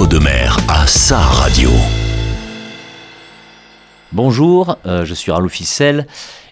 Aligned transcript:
Outre-de-mer 0.00 0.56
à 0.66 0.86
sa 0.86 1.18
radio. 1.18 1.68
Bonjour, 4.12 4.78
euh, 4.86 5.04
je 5.04 5.12
suis 5.12 5.30
Arlou 5.30 5.50
Ficelle 5.50 6.06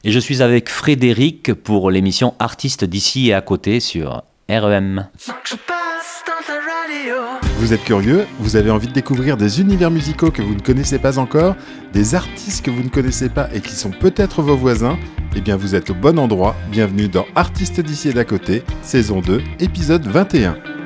et 0.04 0.12
je 0.12 0.18
suis 0.18 0.42
avec 0.42 0.68
Frédéric 0.68 1.54
pour 1.54 1.90
l'émission 1.90 2.34
Artistes 2.40 2.84
d'ici 2.84 3.28
et 3.28 3.32
à 3.32 3.40
côté 3.40 3.80
sur 3.80 4.22
REM. 4.50 5.08
Vous 7.56 7.72
êtes 7.72 7.84
curieux 7.84 8.26
Vous 8.38 8.56
avez 8.56 8.70
envie 8.70 8.88
de 8.88 8.92
découvrir 8.92 9.38
des 9.38 9.62
univers 9.62 9.90
musicaux 9.90 10.30
que 10.30 10.42
vous 10.42 10.54
ne 10.54 10.60
connaissez 10.60 10.98
pas 10.98 11.18
encore 11.18 11.56
Des 11.94 12.14
artistes 12.14 12.62
que 12.62 12.70
vous 12.70 12.82
ne 12.82 12.90
connaissez 12.90 13.30
pas 13.30 13.48
et 13.54 13.62
qui 13.62 13.72
sont 13.72 13.92
peut-être 13.92 14.42
vos 14.42 14.56
voisins 14.56 14.98
Eh 15.34 15.40
bien 15.40 15.56
vous 15.56 15.74
êtes 15.74 15.88
au 15.88 15.94
bon 15.94 16.18
endroit, 16.18 16.54
bienvenue 16.70 17.08
dans 17.08 17.24
Artistes 17.34 17.80
d'ici 17.80 18.10
et 18.10 18.12
d'à 18.12 18.26
côté, 18.26 18.62
saison 18.82 19.22
2, 19.22 19.40
épisode 19.58 20.06
21. 20.06 20.77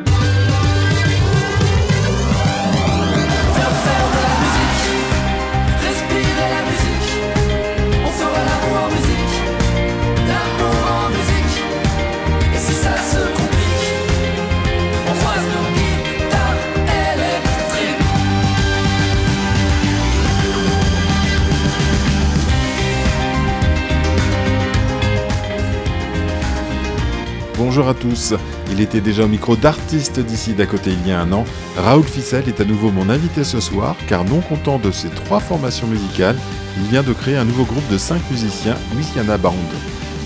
Bonjour 27.75 27.89
à 27.89 27.95
tous. 27.95 28.35
Il 28.71 28.83
était 28.83 29.01
déjà 29.01 29.25
au 29.25 29.29
micro 29.29 29.57
d'artistes 29.57 30.21
d'ici 30.21 30.53
d'à 30.53 30.67
côté 30.67 30.91
il 30.91 31.09
y 31.09 31.11
a 31.11 31.23
un 31.23 31.33
an. 31.33 31.47
Raoul 31.79 32.05
Fissel 32.05 32.47
est 32.47 32.61
à 32.61 32.67
nouveau 32.67 32.91
mon 32.91 33.09
invité 33.09 33.45
ce 33.45 33.61
soir, 33.61 33.97
car 34.07 34.27
non 34.27 34.41
content 34.41 34.79
de 34.79 34.91
ses 34.91 35.09
trois 35.09 35.41
formations 35.41 35.87
musicales, 35.87 36.37
il 36.77 36.91
vient 36.91 37.03
de 37.03 37.15
créer 37.15 37.39
un 37.39 37.47
nouveau 37.47 37.65
groupe 37.65 37.89
de 37.91 37.97
cinq 37.97 38.21
musiciens, 38.31 38.77
Louisiana 38.95 39.39
Band. 39.39 39.55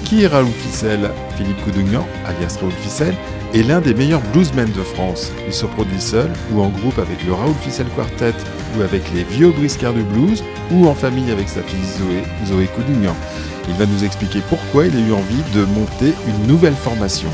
Qui 0.02 0.24
est 0.24 0.26
Raoul 0.26 0.50
Fissel? 0.50 1.08
Philippe 1.36 1.62
Coudougnan, 1.62 2.04
alias 2.26 2.58
Raoul 2.60 2.72
Fissel, 2.82 3.14
est 3.54 3.62
l'un 3.62 3.80
des 3.80 3.94
meilleurs 3.94 4.22
bluesmen 4.32 4.72
de 4.72 4.82
France. 4.82 5.30
Il 5.46 5.54
se 5.54 5.66
produit 5.66 6.00
seul 6.00 6.32
ou 6.52 6.60
en 6.62 6.68
groupe 6.70 6.98
avec 6.98 7.24
le 7.24 7.32
Raoul 7.32 7.54
Fissel 7.62 7.86
Quartet 7.94 8.34
ou 8.76 8.82
avec 8.82 9.02
les 9.14 9.22
vieux 9.22 9.52
briscards 9.52 9.94
du 9.94 10.02
blues 10.02 10.42
ou 10.72 10.88
en 10.88 10.96
famille 10.96 11.30
avec 11.30 11.48
sa 11.48 11.62
fille 11.62 11.78
Zoé, 11.96 12.24
Zoé 12.44 12.66
Coudougnan. 12.66 13.14
Il 13.68 13.74
va 13.74 13.86
nous 13.86 14.04
expliquer 14.04 14.40
pourquoi 14.48 14.86
il 14.86 14.96
a 14.96 15.00
eu 15.00 15.12
envie 15.12 15.42
de 15.54 15.64
monter 15.64 16.14
une 16.26 16.46
nouvelle 16.46 16.74
formation. 16.74 17.28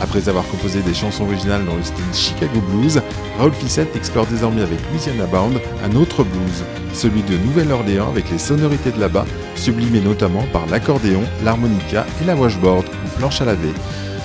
Après 0.00 0.28
avoir 0.28 0.46
composé 0.48 0.80
des 0.82 0.94
chansons 0.94 1.24
originales 1.24 1.64
dans 1.64 1.76
le 1.76 1.82
style 1.82 2.04
Chicago 2.12 2.60
Blues, 2.70 3.00
Raoul 3.38 3.52
Fissel 3.52 3.86
explore 3.94 4.26
désormais 4.26 4.62
avec 4.62 4.78
Louisiana 4.90 5.26
Band 5.26 5.52
un 5.84 5.96
autre 5.96 6.24
blues, 6.24 6.64
celui 6.92 7.22
de 7.22 7.36
Nouvelle-Orléans 7.38 8.08
avec 8.08 8.30
les 8.30 8.38
sonorités 8.38 8.90
de 8.90 9.00
là-bas, 9.00 9.26
sublimées 9.54 10.00
notamment 10.00 10.44
par 10.52 10.66
l'accordéon, 10.66 11.22
l'harmonica 11.44 12.06
et 12.20 12.24
la 12.26 12.34
washboard 12.34 12.86
ou 12.86 13.18
planche 13.18 13.40
à 13.40 13.44
laver. 13.44 13.72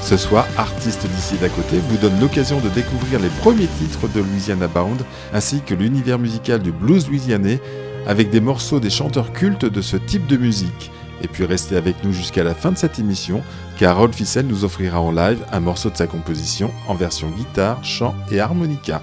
Ce 0.01 0.17
soir, 0.17 0.47
Artiste 0.57 1.05
d'ici 1.07 1.35
d'à 1.35 1.49
côté 1.49 1.77
vous 1.89 1.97
donne 1.97 2.19
l'occasion 2.19 2.59
de 2.59 2.69
découvrir 2.69 3.19
les 3.19 3.29
premiers 3.41 3.67
titres 3.67 4.07
de 4.07 4.21
Louisiana 4.21 4.67
Band 4.67 4.97
ainsi 5.33 5.61
que 5.61 5.75
l'univers 5.75 6.17
musical 6.17 6.61
du 6.61 6.71
blues 6.71 7.07
louisianais 7.07 7.59
avec 8.07 8.31
des 8.31 8.41
morceaux 8.41 8.79
des 8.79 8.89
chanteurs 8.89 9.33
cultes 9.33 9.65
de 9.65 9.81
ce 9.81 9.97
type 9.97 10.25
de 10.25 10.37
musique. 10.37 10.91
Et 11.21 11.27
puis 11.27 11.45
restez 11.45 11.75
avec 11.75 12.03
nous 12.03 12.13
jusqu'à 12.13 12.43
la 12.43 12.55
fin 12.55 12.71
de 12.71 12.77
cette 12.77 12.99
émission, 12.99 13.41
car 13.77 13.97
Rolf 13.97 14.15
Fissel 14.15 14.47
nous 14.47 14.63
offrira 14.63 15.01
en 15.01 15.11
live 15.11 15.43
un 15.51 15.59
morceau 15.59 15.89
de 15.89 15.97
sa 15.97 16.07
composition 16.07 16.71
en 16.87 16.95
version 16.95 17.29
guitare, 17.29 17.83
chant 17.83 18.15
et 18.31 18.39
harmonica. 18.39 19.01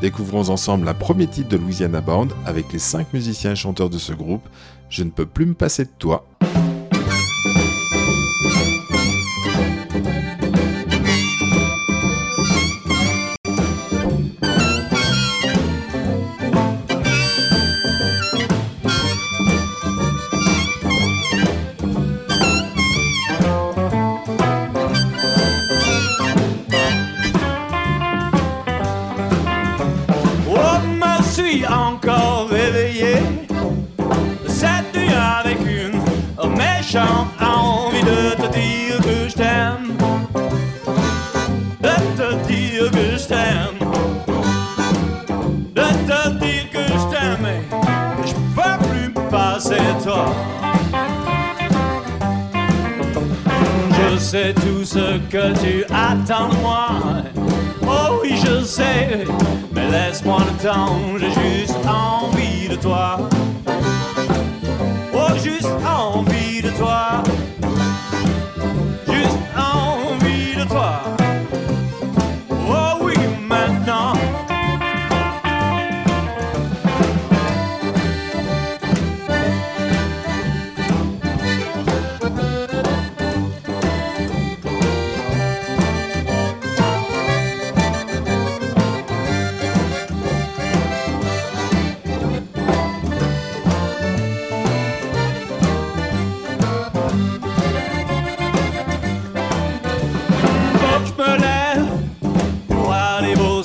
Découvrons 0.00 0.48
ensemble 0.48 0.88
un 0.88 0.94
premier 0.94 1.26
titre 1.26 1.48
de 1.48 1.56
Louisiana 1.56 2.00
Band 2.00 2.28
avec 2.46 2.72
les 2.72 2.78
cinq 2.78 3.12
musiciens 3.12 3.52
et 3.52 3.56
chanteurs 3.56 3.90
de 3.90 3.98
ce 3.98 4.12
groupe. 4.12 4.48
Je 4.90 5.02
ne 5.02 5.10
peux 5.10 5.26
plus 5.26 5.46
me 5.46 5.54
passer 5.54 5.84
de 5.84 5.90
toi. 5.98 6.24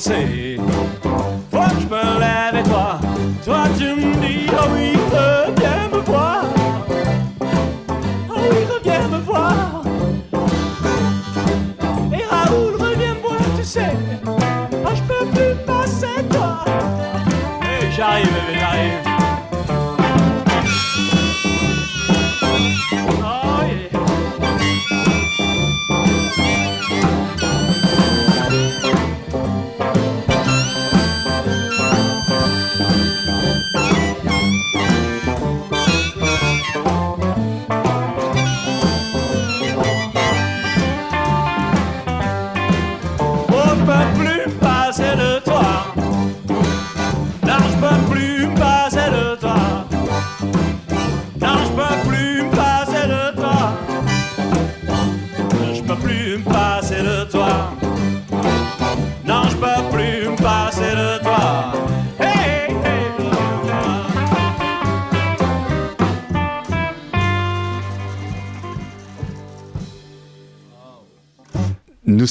Bosser. 0.03 0.57
Faut 1.51 1.59
que 1.59 1.81
je 1.81 1.87
me 1.87 2.19
lève 2.19 2.55
et 2.55 2.69
toi, 2.69 2.99
toi 3.45 3.63
tu 3.77 3.85
me 3.85 4.15
dis, 4.21 4.47
oh 4.51 4.67
oui, 4.73 4.93
reviens 5.11 5.89
me 5.91 5.99
voir. 5.99 6.45
Oh 8.29 8.41
oui, 8.51 8.57
reviens 8.73 9.07
me 9.07 9.19
voir. 9.19 9.83
Et 12.11 12.23
Raoul, 12.23 12.75
reviens 12.79 13.15
me 13.15 13.21
voir, 13.21 13.39
tu 13.57 13.63
sais. 13.63 13.93
Oh, 14.25 14.89
je 14.93 15.01
peux 15.03 15.25
plus 15.27 15.55
passer 15.65 16.23
toi. 16.29 16.65
Et 17.61 17.91
j'arrive, 17.91 18.25
bébé, 18.25 18.59
j'arrive. 18.59 19.12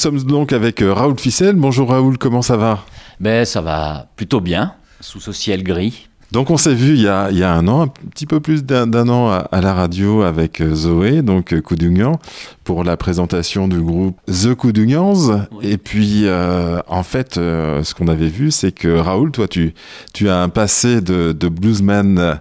Sommes 0.02 0.22
donc 0.25 0.52
avec 0.52 0.82
euh, 0.82 0.93
Raoul 0.93 1.16
Fissel. 1.16 1.54
Bonjour 1.54 1.90
Raoul, 1.90 2.19
comment 2.19 2.43
ça 2.43 2.56
va? 2.56 2.84
Ben, 3.20 3.44
ça 3.44 3.60
va 3.60 4.08
plutôt 4.16 4.40
bien, 4.40 4.72
sous 4.99 5.20
ce 5.20 5.31
ciel 5.31 5.62
gris. 5.62 6.08
Donc 6.32 6.50
on 6.50 6.56
s'est 6.56 6.75
vu 6.75 6.94
il 6.94 7.02
y, 7.02 7.08
a, 7.08 7.31
il 7.31 7.38
y 7.38 7.44
a 7.44 7.52
un 7.52 7.69
an, 7.69 7.82
un 7.82 7.87
petit 7.88 8.26
peu 8.26 8.40
plus 8.40 8.64
d'un 8.64 9.08
an 9.08 9.31
à, 9.31 9.37
à 9.52 9.60
la 9.60 9.75
radio 9.75 10.22
avec 10.22 10.60
euh, 10.60 10.75
Zoé, 10.75 11.22
donc 11.22 11.52
euh, 11.52 11.60
Koudougnan, 11.60 12.19
pour 12.64 12.82
la 12.82 12.96
présentation 12.96 13.69
du 13.69 13.81
groupe 13.81 14.19
The 14.26 14.54
Koudougnans. 14.56 15.46
Oui. 15.52 15.69
Et 15.70 15.76
puis 15.78 16.22
euh, 16.25 16.81
en 16.88 17.05
fait, 17.05 17.38
euh, 17.38 17.84
ce 17.84 17.94
qu'on 17.94 18.08
avait 18.08 18.28
vu, 18.31 18.50
c'est 18.50 18.72
que 18.72 18.88
Raoul, 18.88 19.31
toi, 19.31 19.46
tu, 19.46 19.72
tu 20.14 20.28
as 20.31 20.43
un 20.43 20.48
passé 20.48 21.00
de, 21.00 21.31
de 21.31 21.48
bluesman 21.48 22.19
euh, 22.19 22.34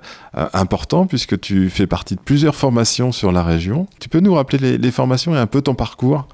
important 0.54 1.06
puisque 1.06 1.40
tu 1.40 1.70
fais 1.70 1.86
partie 1.86 2.16
de 2.16 2.22
plusieurs 2.22 2.56
formations 2.56 3.12
sur 3.12 3.32
la 3.32 3.44
région. 3.44 3.86
Tu 4.00 4.10
peux 4.10 4.22
nous 4.22 4.34
rappeler 4.34 4.58
les, 4.58 4.78
les 4.80 4.92
formations 4.92 5.36
et 5.36 5.38
un 5.38 5.48
peu 5.48 5.62
ton 5.62 5.76
parcours? 5.76 6.28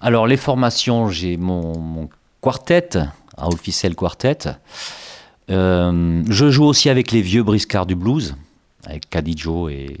Alors, 0.00 0.28
les 0.28 0.36
formations, 0.36 1.08
j'ai 1.08 1.36
mon, 1.36 2.08
quartet, 2.40 2.90
Raoul 3.36 3.58
Ficelle 3.58 3.96
Quartet. 3.96 4.38
Euh, 5.50 6.22
je 6.28 6.50
joue 6.50 6.64
aussi 6.64 6.88
avec 6.88 7.10
les 7.10 7.20
vieux 7.20 7.42
briscards 7.42 7.86
du 7.86 7.96
blues, 7.96 8.36
avec 8.86 9.10
Cadijo 9.10 9.68
et, 9.68 9.96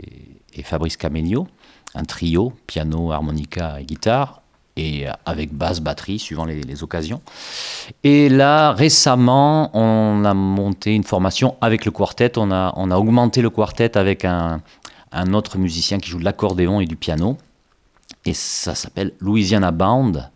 Fabrice 0.62 0.96
Camelio, 0.96 1.46
un 1.94 2.04
trio, 2.04 2.52
piano, 2.66 3.12
harmonica 3.12 3.80
et 3.80 3.84
guitare, 3.84 4.42
et 4.76 5.06
avec 5.24 5.52
basse, 5.52 5.80
batterie, 5.80 6.18
suivant 6.18 6.44
les, 6.44 6.82
occasions. 6.82 7.20
Et 8.04 8.28
là, 8.28 8.72
récemment, 8.72 9.70
on 9.76 10.24
a 10.24 10.34
monté 10.34 10.94
une 10.94 11.04
formation 11.04 11.56
avec 11.60 11.84
le 11.84 11.90
quartet, 11.90 12.38
on 12.38 12.50
a, 12.50 12.72
on 12.76 12.90
augmenté 12.90 13.40
le 13.40 13.50
quartet 13.50 13.96
avec 13.96 14.24
un, 14.24 14.60
un 15.12 15.34
autre 15.34 15.58
musicien 15.58 15.98
qui 15.98 16.10
joue 16.10 16.18
de 16.18 16.24
l'accordéon 16.24 16.80
et 16.80 16.86
du 16.86 16.96
piano, 16.96 17.36
et 18.28 18.34
ça 18.34 18.74
s'appelle 18.74 19.12
Louisiana 19.20 19.70
Bound. 19.70 20.30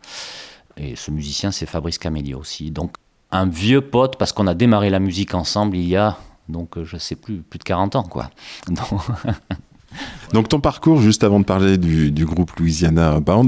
Et 0.77 0.97
ce 0.97 1.11
musicien, 1.11 1.51
c'est 1.51 1.67
Fabrice 1.67 1.99
Camelio 1.99 2.39
aussi. 2.39 2.71
Donc, 2.71 2.95
un 3.31 3.47
vieux 3.47 3.83
pote, 3.83 4.17
parce 4.17 4.33
qu'on 4.33 4.47
a 4.47 4.55
démarré 4.55 4.91
la 4.91 4.99
musique 4.99 5.35
ensemble 5.35 5.77
il 5.77 5.87
y 5.87 5.97
a, 5.97 6.17
donc, 6.49 6.77
euh, 6.77 6.85
je 6.85 6.97
sais 6.97 7.17
plus, 7.17 7.39
plus 7.39 7.59
de 7.59 7.65
40 7.65 7.97
ans, 7.97 8.03
quoi. 8.03 8.31
Donc, 8.69 8.89
Donc 10.33 10.49
ton 10.49 10.61
parcours, 10.61 11.03
juste 11.03 11.23
avant 11.23 11.41
de 11.41 11.45
parler 11.45 11.77
du, 11.77 12.11
du 12.11 12.25
groupe 12.25 12.53
Louisiana 12.59 13.21
Band, 13.21 13.47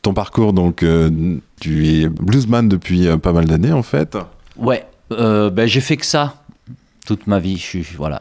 ton 0.00 0.14
parcours, 0.14 0.54
donc 0.54 0.82
euh, 0.82 1.38
tu 1.60 1.86
es 1.86 2.08
bluesman 2.08 2.66
depuis 2.66 3.06
euh, 3.06 3.18
pas 3.18 3.34
mal 3.34 3.44
d'années 3.44 3.72
en 3.72 3.82
fait. 3.82 4.16
ouais, 4.56 4.86
euh, 5.12 5.50
ben, 5.50 5.66
j'ai 5.66 5.82
fait 5.82 5.98
que 5.98 6.06
ça 6.06 6.42
toute 7.06 7.26
ma 7.26 7.38
vie. 7.38 7.56
Je 7.58 7.62
suis, 7.62 7.82
voilà. 7.82 8.20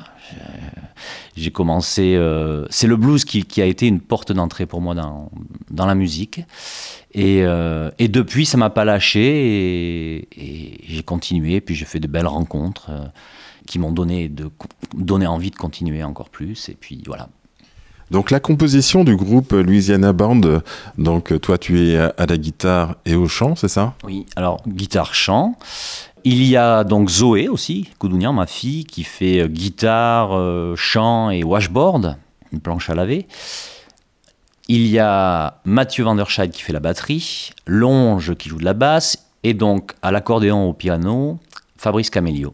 J'ai- 1.44 1.52
commencé. 1.52 2.16
euh, 2.16 2.66
c'est 2.70 2.88
le 2.88 2.96
blues 2.98 3.26
qui, 3.26 3.44
qui 3.44 3.62
a 3.62 3.66
été 3.66 3.88
une 3.88 4.00
porte 4.00 4.32
d'entrée 4.32 4.66
pour 4.66 4.82
moi 4.82 4.96
dans, 4.96 5.30
dans 5.70 5.86
la 5.86 5.96
musique. 5.96 6.42
Et, 7.14 7.42
euh, 7.44 7.90
et 8.00 8.08
depuis, 8.08 8.46
ça 8.46 8.58
m'a 8.58 8.70
pas 8.70 8.86
lâché. 8.86 9.22
Et, 9.22 10.28
et 10.38 10.78
j'ai 10.88 11.04
continué. 11.04 11.62
Puis 11.62 11.76
j'ai 11.76 11.86
fait 11.86 12.00
de 12.00 12.08
belles 12.08 12.28
rencontres 12.28 12.88
euh, 12.90 13.06
qui 13.68 13.80
m'ont 13.80 13.92
donné, 13.92 14.30
de, 14.30 14.50
donné 14.96 15.28
envie 15.28 15.52
de 15.52 15.56
continuer 15.58 16.04
encore 16.04 16.30
plus. 16.30 16.70
Et 16.70 16.74
puis 16.80 17.02
voilà. 17.06 17.28
Donc 18.10 18.30
la 18.30 18.42
composition 18.42 19.06
du 19.06 19.16
groupe 19.16 19.54
Louisiana 19.54 20.12
Band, 20.12 20.42
donc 20.98 21.40
toi 21.40 21.58
tu 21.58 21.80
es 21.80 21.96
à 21.98 22.26
la 22.28 22.38
guitare 22.38 22.98
et 23.06 23.16
au 23.16 23.30
chant, 23.30 23.56
c'est 23.56 23.70
ça? 23.70 23.94
Oui, 24.04 24.26
alors 24.36 24.62
guitare-chant. 24.68 25.56
Il 26.23 26.44
y 26.44 26.56
a 26.56 26.83
donc 26.83 27.09
Zoé 27.09 27.47
aussi, 27.47 27.89
Koudounian, 27.97 28.31
ma 28.33 28.45
fille, 28.45 28.85
qui 28.85 29.03
fait 29.03 29.41
euh, 29.41 29.47
guitare, 29.47 30.38
euh, 30.38 30.75
chant 30.75 31.31
et 31.31 31.44
washboard, 31.44 32.18
une 32.51 32.59
planche 32.59 32.89
à 32.89 32.95
laver. 32.95 33.27
Il 34.68 34.85
y 34.85 35.00
a 35.00 35.59
Mathieu 35.65 36.03
Vanderscheid 36.03 36.51
qui 36.51 36.62
fait 36.62 36.73
la 36.73 36.79
batterie, 36.79 37.51
Longe 37.65 38.35
qui 38.35 38.50
joue 38.50 38.59
de 38.59 38.65
la 38.65 38.73
basse, 38.73 39.25
et 39.44 39.53
donc 39.53 39.94
à 40.01 40.12
l'accordéon 40.12 40.69
au 40.69 40.73
piano, 40.73 41.39
Fabrice 41.77 42.12
Camelio. 42.12 42.53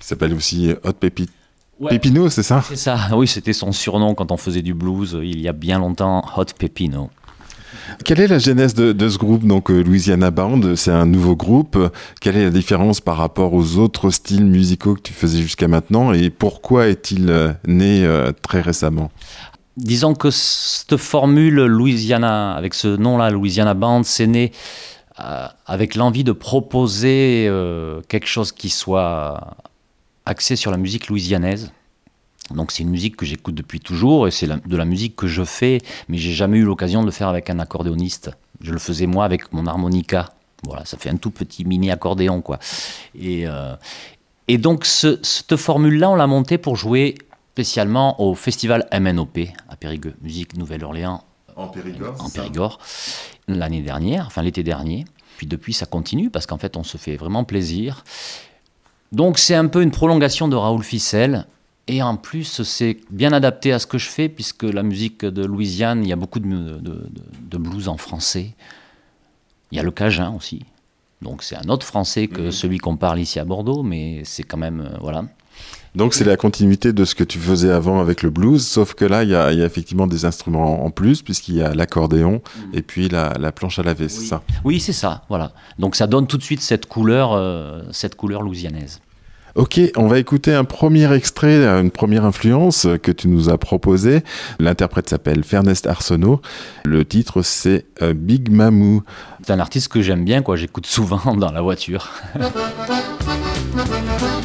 Qui 0.00 0.06
s'appelle 0.06 0.34
aussi 0.34 0.72
Hot 0.82 0.92
Pepi... 0.94 1.28
Pepino, 1.88 2.28
c'est 2.28 2.42
ça? 2.42 2.62
C'est 2.66 2.74
ça, 2.76 2.98
oui, 3.12 3.28
c'était 3.28 3.52
son 3.52 3.70
surnom 3.70 4.14
quand 4.14 4.32
on 4.32 4.36
faisait 4.36 4.62
du 4.62 4.74
blues 4.74 5.14
euh, 5.14 5.24
il 5.24 5.40
y 5.40 5.46
a 5.46 5.52
bien 5.52 5.78
longtemps, 5.78 6.24
Hot 6.36 6.46
Pepino. 6.58 7.10
Quelle 8.04 8.20
est 8.20 8.28
la 8.28 8.38
genèse 8.38 8.74
de, 8.74 9.08
ce 9.08 9.18
groupe, 9.18 9.46
donc 9.46 9.70
euh, 9.70 9.82
Louisiana 9.82 10.30
Band 10.30 10.76
C'est 10.76 10.90
un 10.90 11.06
nouveau 11.06 11.36
groupe. 11.36 11.78
Quelle 12.20 12.36
est 12.36 12.44
la 12.44 12.50
différence 12.50 13.00
par 13.00 13.16
rapport 13.16 13.54
aux 13.54 13.76
autres 13.76 14.10
styles 14.10 14.44
musicaux 14.44 14.94
que 14.94 15.00
tu 15.00 15.12
faisais 15.12 15.40
jusqu'à 15.40 15.68
maintenant? 15.68 16.12
Et 16.12 16.30
pourquoi 16.30 16.88
est-il 16.88 17.30
euh, 17.30 17.52
né 17.66 18.04
euh, 18.04 18.32
très 18.42 18.60
récemment? 18.60 19.10
Disons 19.76 20.14
que 20.14 20.30
cette 20.30 20.96
formule 20.96 21.64
Louisiana, 21.66 22.54
avec 22.54 22.74
ce 22.74 22.88
nom-là, 22.88 23.30
Louisiana 23.30 23.74
Band, 23.74 24.02
c'est 24.02 24.26
né 24.26 24.52
avec 25.66 25.96
l'envie 25.96 26.22
de 26.22 26.30
proposer 26.30 27.50
quelque 28.08 28.28
chose 28.28 28.52
qui 28.52 28.70
soit 28.70 29.56
axé 30.26 30.54
sur 30.54 30.70
la 30.70 30.76
musique 30.76 31.08
louisianaise. 31.08 31.72
Donc 32.54 32.72
c'est 32.72 32.82
une 32.82 32.90
musique 32.90 33.16
que 33.16 33.26
j'écoute 33.26 33.54
depuis 33.54 33.80
toujours 33.80 34.26
et 34.26 34.30
c'est 34.30 34.46
de 34.46 34.76
la 34.76 34.84
musique 34.84 35.16
que 35.16 35.26
je 35.26 35.44
fais, 35.44 35.80
mais 36.08 36.16
j'ai 36.18 36.32
jamais 36.32 36.58
eu 36.58 36.64
l'occasion 36.64 37.00
de 37.00 37.06
le 37.06 37.12
faire 37.12 37.28
avec 37.28 37.50
un 37.50 37.58
accordéoniste. 37.58 38.30
Je 38.60 38.72
le 38.72 38.78
faisais 38.78 39.06
moi 39.06 39.24
avec 39.24 39.52
mon 39.52 39.66
harmonica. 39.66 40.30
Voilà, 40.64 40.84
ça 40.84 40.96
fait 40.96 41.10
un 41.10 41.16
tout 41.16 41.30
petit 41.30 41.64
mini 41.64 41.90
accordéon 41.90 42.40
quoi. 42.40 42.58
Et, 43.14 43.46
euh, 43.46 43.74
et 44.48 44.58
donc 44.58 44.84
ce- 44.86 45.18
cette 45.22 45.56
formule-là, 45.56 46.10
on 46.10 46.14
l'a 46.14 46.26
montée 46.26 46.58
pour 46.58 46.74
jouer 46.76 47.16
spécialement 47.52 48.20
au 48.20 48.34
festival 48.34 48.88
MNOP 48.92 49.38
à 49.68 49.76
Périgueux, 49.76 50.14
Musique 50.22 50.56
Nouvelle-Orléans 50.56 51.22
En 51.56 51.66
Périgord 51.68 52.14
en 52.24 52.30
Périgord 52.30 52.78
l'année 53.48 53.82
dernière, 53.82 54.26
enfin 54.26 54.42
l'été 54.42 54.62
dernier. 54.62 55.04
Puis 55.36 55.46
depuis, 55.46 55.72
ça 55.72 55.86
continue 55.86 56.30
parce 56.30 56.46
qu'en 56.46 56.58
fait, 56.58 56.76
on 56.76 56.82
se 56.84 56.96
fait 56.98 57.16
vraiment 57.16 57.44
plaisir. 57.44 58.04
Donc 59.12 59.38
c'est 59.38 59.54
un 59.54 59.66
peu 59.66 59.82
une 59.82 59.90
prolongation 59.90 60.48
de 60.48 60.56
Raoul 60.56 60.82
Ficelle. 60.82 61.46
Et 61.88 62.02
en 62.02 62.16
plus, 62.16 62.62
c'est 62.62 62.98
bien 63.10 63.32
adapté 63.32 63.72
à 63.72 63.78
ce 63.78 63.86
que 63.86 63.96
je 63.98 64.08
fais, 64.08 64.28
puisque 64.28 64.62
la 64.64 64.82
musique 64.82 65.24
de 65.24 65.44
Louisiane, 65.44 66.04
il 66.04 66.08
y 66.08 66.12
a 66.12 66.16
beaucoup 66.16 66.38
de, 66.38 66.46
de- 66.46 66.78
de- 66.80 67.04
de 67.50 67.56
blues 67.58 67.88
en 67.88 67.96
français. 67.96 68.54
Il 69.72 69.76
y 69.76 69.80
a 69.80 69.82
le 69.82 69.90
cajun 69.90 70.34
aussi. 70.36 70.62
Donc 71.22 71.42
c'est 71.42 71.56
un 71.56 71.68
autre 71.68 71.84
français 71.86 72.28
que 72.28 72.50
celui 72.50 72.78
qu'on 72.78 72.96
parle 72.96 73.18
ici 73.20 73.40
à 73.40 73.44
Bordeaux, 73.44 73.82
mais 73.82 74.20
c'est 74.24 74.44
quand 74.44 74.58
même... 74.58 74.80
euh, 74.82 74.96
voilà. 75.00 75.24
Donc 75.94 76.14
c'est 76.14 76.24
la 76.24 76.36
continuité 76.36 76.92
de 76.92 77.04
ce 77.04 77.14
que 77.14 77.24
tu 77.24 77.38
faisais 77.38 77.70
avant 77.72 78.00
avec 78.00 78.22
le 78.22 78.30
blues, 78.30 78.64
sauf 78.64 78.94
que 78.94 79.04
là 79.06 79.24
il 79.24 79.30
y 79.30 79.34
a, 79.34 79.52
il 79.52 79.58
y 79.58 79.62
a 79.62 79.64
effectivement 79.64 80.06
des 80.06 80.26
instruments 80.26 80.84
en 80.84 80.90
plus 80.90 81.22
puisqu'il 81.22 81.56
y 81.56 81.62
a 81.62 81.74
l'accordéon 81.74 82.40
et 82.72 82.82
puis 82.82 83.08
la, 83.08 83.32
la 83.40 83.50
planche 83.50 83.78
à 83.78 83.82
laver, 83.82 84.08
c'est 84.08 84.26
ça? 84.26 84.42
Oui, 84.64 84.78
c'est 84.78 84.92
ça, 84.92 85.24
voilà. 85.28 85.52
Donc 85.78 85.96
ça 85.96 86.06
donne 86.06 86.26
tout 86.28 86.36
de 86.38 86.42
suite 86.42 86.60
cette 86.60 86.86
couleur, 86.86 87.32
euh, 87.32 87.82
cette 87.90 88.14
couleur 88.14 88.42
louisianaise. 88.42 89.00
Ok, 89.58 89.80
on 89.96 90.06
va 90.06 90.20
écouter 90.20 90.54
un 90.54 90.62
premier 90.62 91.12
extrait, 91.12 91.66
une 91.66 91.90
première 91.90 92.24
influence 92.24 92.86
que 93.02 93.10
tu 93.10 93.26
nous 93.26 93.48
as 93.48 93.58
proposé. 93.58 94.22
L'interprète 94.60 95.08
s'appelle 95.08 95.42
Fernest 95.42 95.88
Arsenault. 95.88 96.40
Le 96.84 97.04
titre 97.04 97.42
c'est 97.42 97.84
euh, 98.00 98.14
Big 98.14 98.52
Mamou. 98.52 99.02
C'est 99.44 99.52
un 99.52 99.58
artiste 99.58 99.88
que 99.88 100.00
j'aime 100.00 100.24
bien, 100.24 100.42
quoi. 100.42 100.54
J'écoute 100.54 100.86
souvent 100.86 101.34
dans 101.36 101.50
la 101.50 101.60
voiture. 101.60 102.08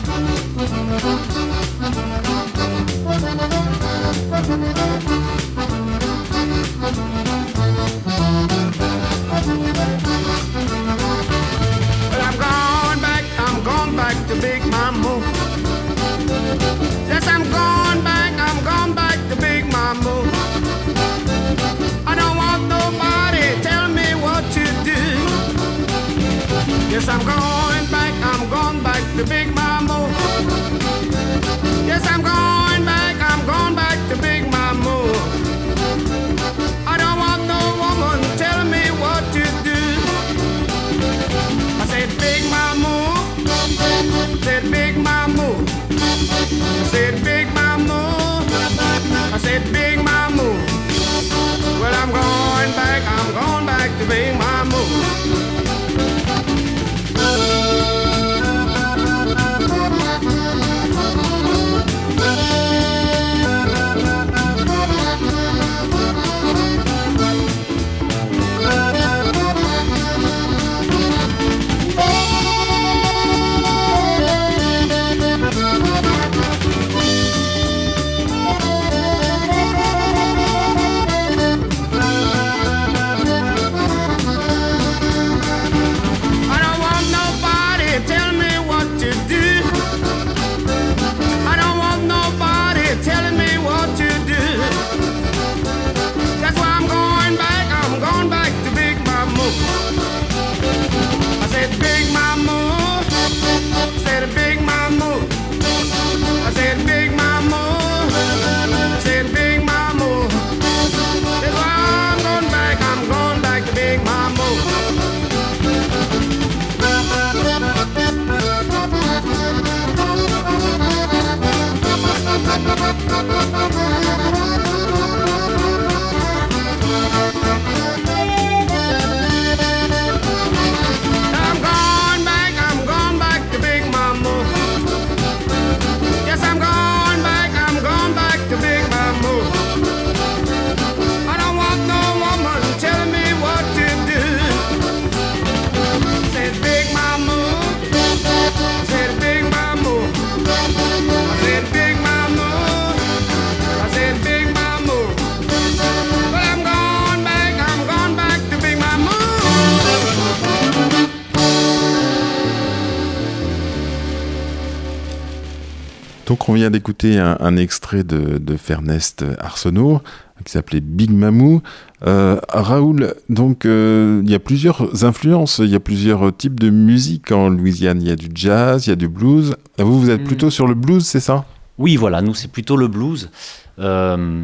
on 166.53 166.55
vient 166.55 166.69
d'écouter 166.69 167.17
un, 167.17 167.35
un 167.39 167.57
extrait 167.57 168.03
de, 168.03 168.37
de 168.37 168.57
Fernest 168.57 169.25
Arsenault 169.39 170.01
qui 170.45 170.51
s'appelait 170.51 170.81
Big 170.81 171.09
Mamou. 171.09 171.63
Euh, 172.05 172.39
Raoul, 172.49 173.15
donc 173.29 173.65
euh, 173.65 174.21
il 174.23 174.29
y 174.29 174.35
a 174.35 174.39
plusieurs 174.39 175.03
influences, 175.03 175.59
il 175.63 175.71
y 175.71 175.75
a 175.75 175.79
plusieurs 175.79 176.35
types 176.35 176.59
de 176.59 176.69
musique 176.69 177.31
en 177.31 177.49
Louisiane. 177.49 178.03
Il 178.03 178.07
y 178.07 178.11
a 178.11 178.15
du 178.15 178.29
jazz, 178.35 178.85
il 178.85 178.91
y 178.91 178.93
a 178.93 178.95
du 178.95 179.07
blues. 179.07 179.55
Vous, 179.79 179.99
vous 179.99 180.09
êtes 180.11 180.21
Mm. 180.21 180.25
plutôt 180.25 180.51
sur 180.51 180.67
le 180.67 180.75
blues, 180.75 181.03
c'est 181.03 181.19
ça? 181.19 181.45
Oui, 181.79 181.95
voilà, 181.95 182.21
nous 182.21 182.35
c'est 182.35 182.49
plutôt 182.51 182.77
le 182.77 182.87
blues, 182.87 183.31
euh, 183.79 184.43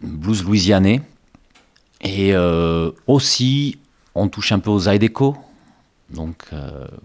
blues 0.00 0.42
louisianais. 0.44 1.02
Et 2.00 2.34
aussi, 3.06 3.78
on 4.16 4.26
touche 4.26 4.50
un 4.50 4.58
peu 4.58 4.70
aux 4.70 4.80
Zydeco, 4.80 5.36
donc 6.12 6.48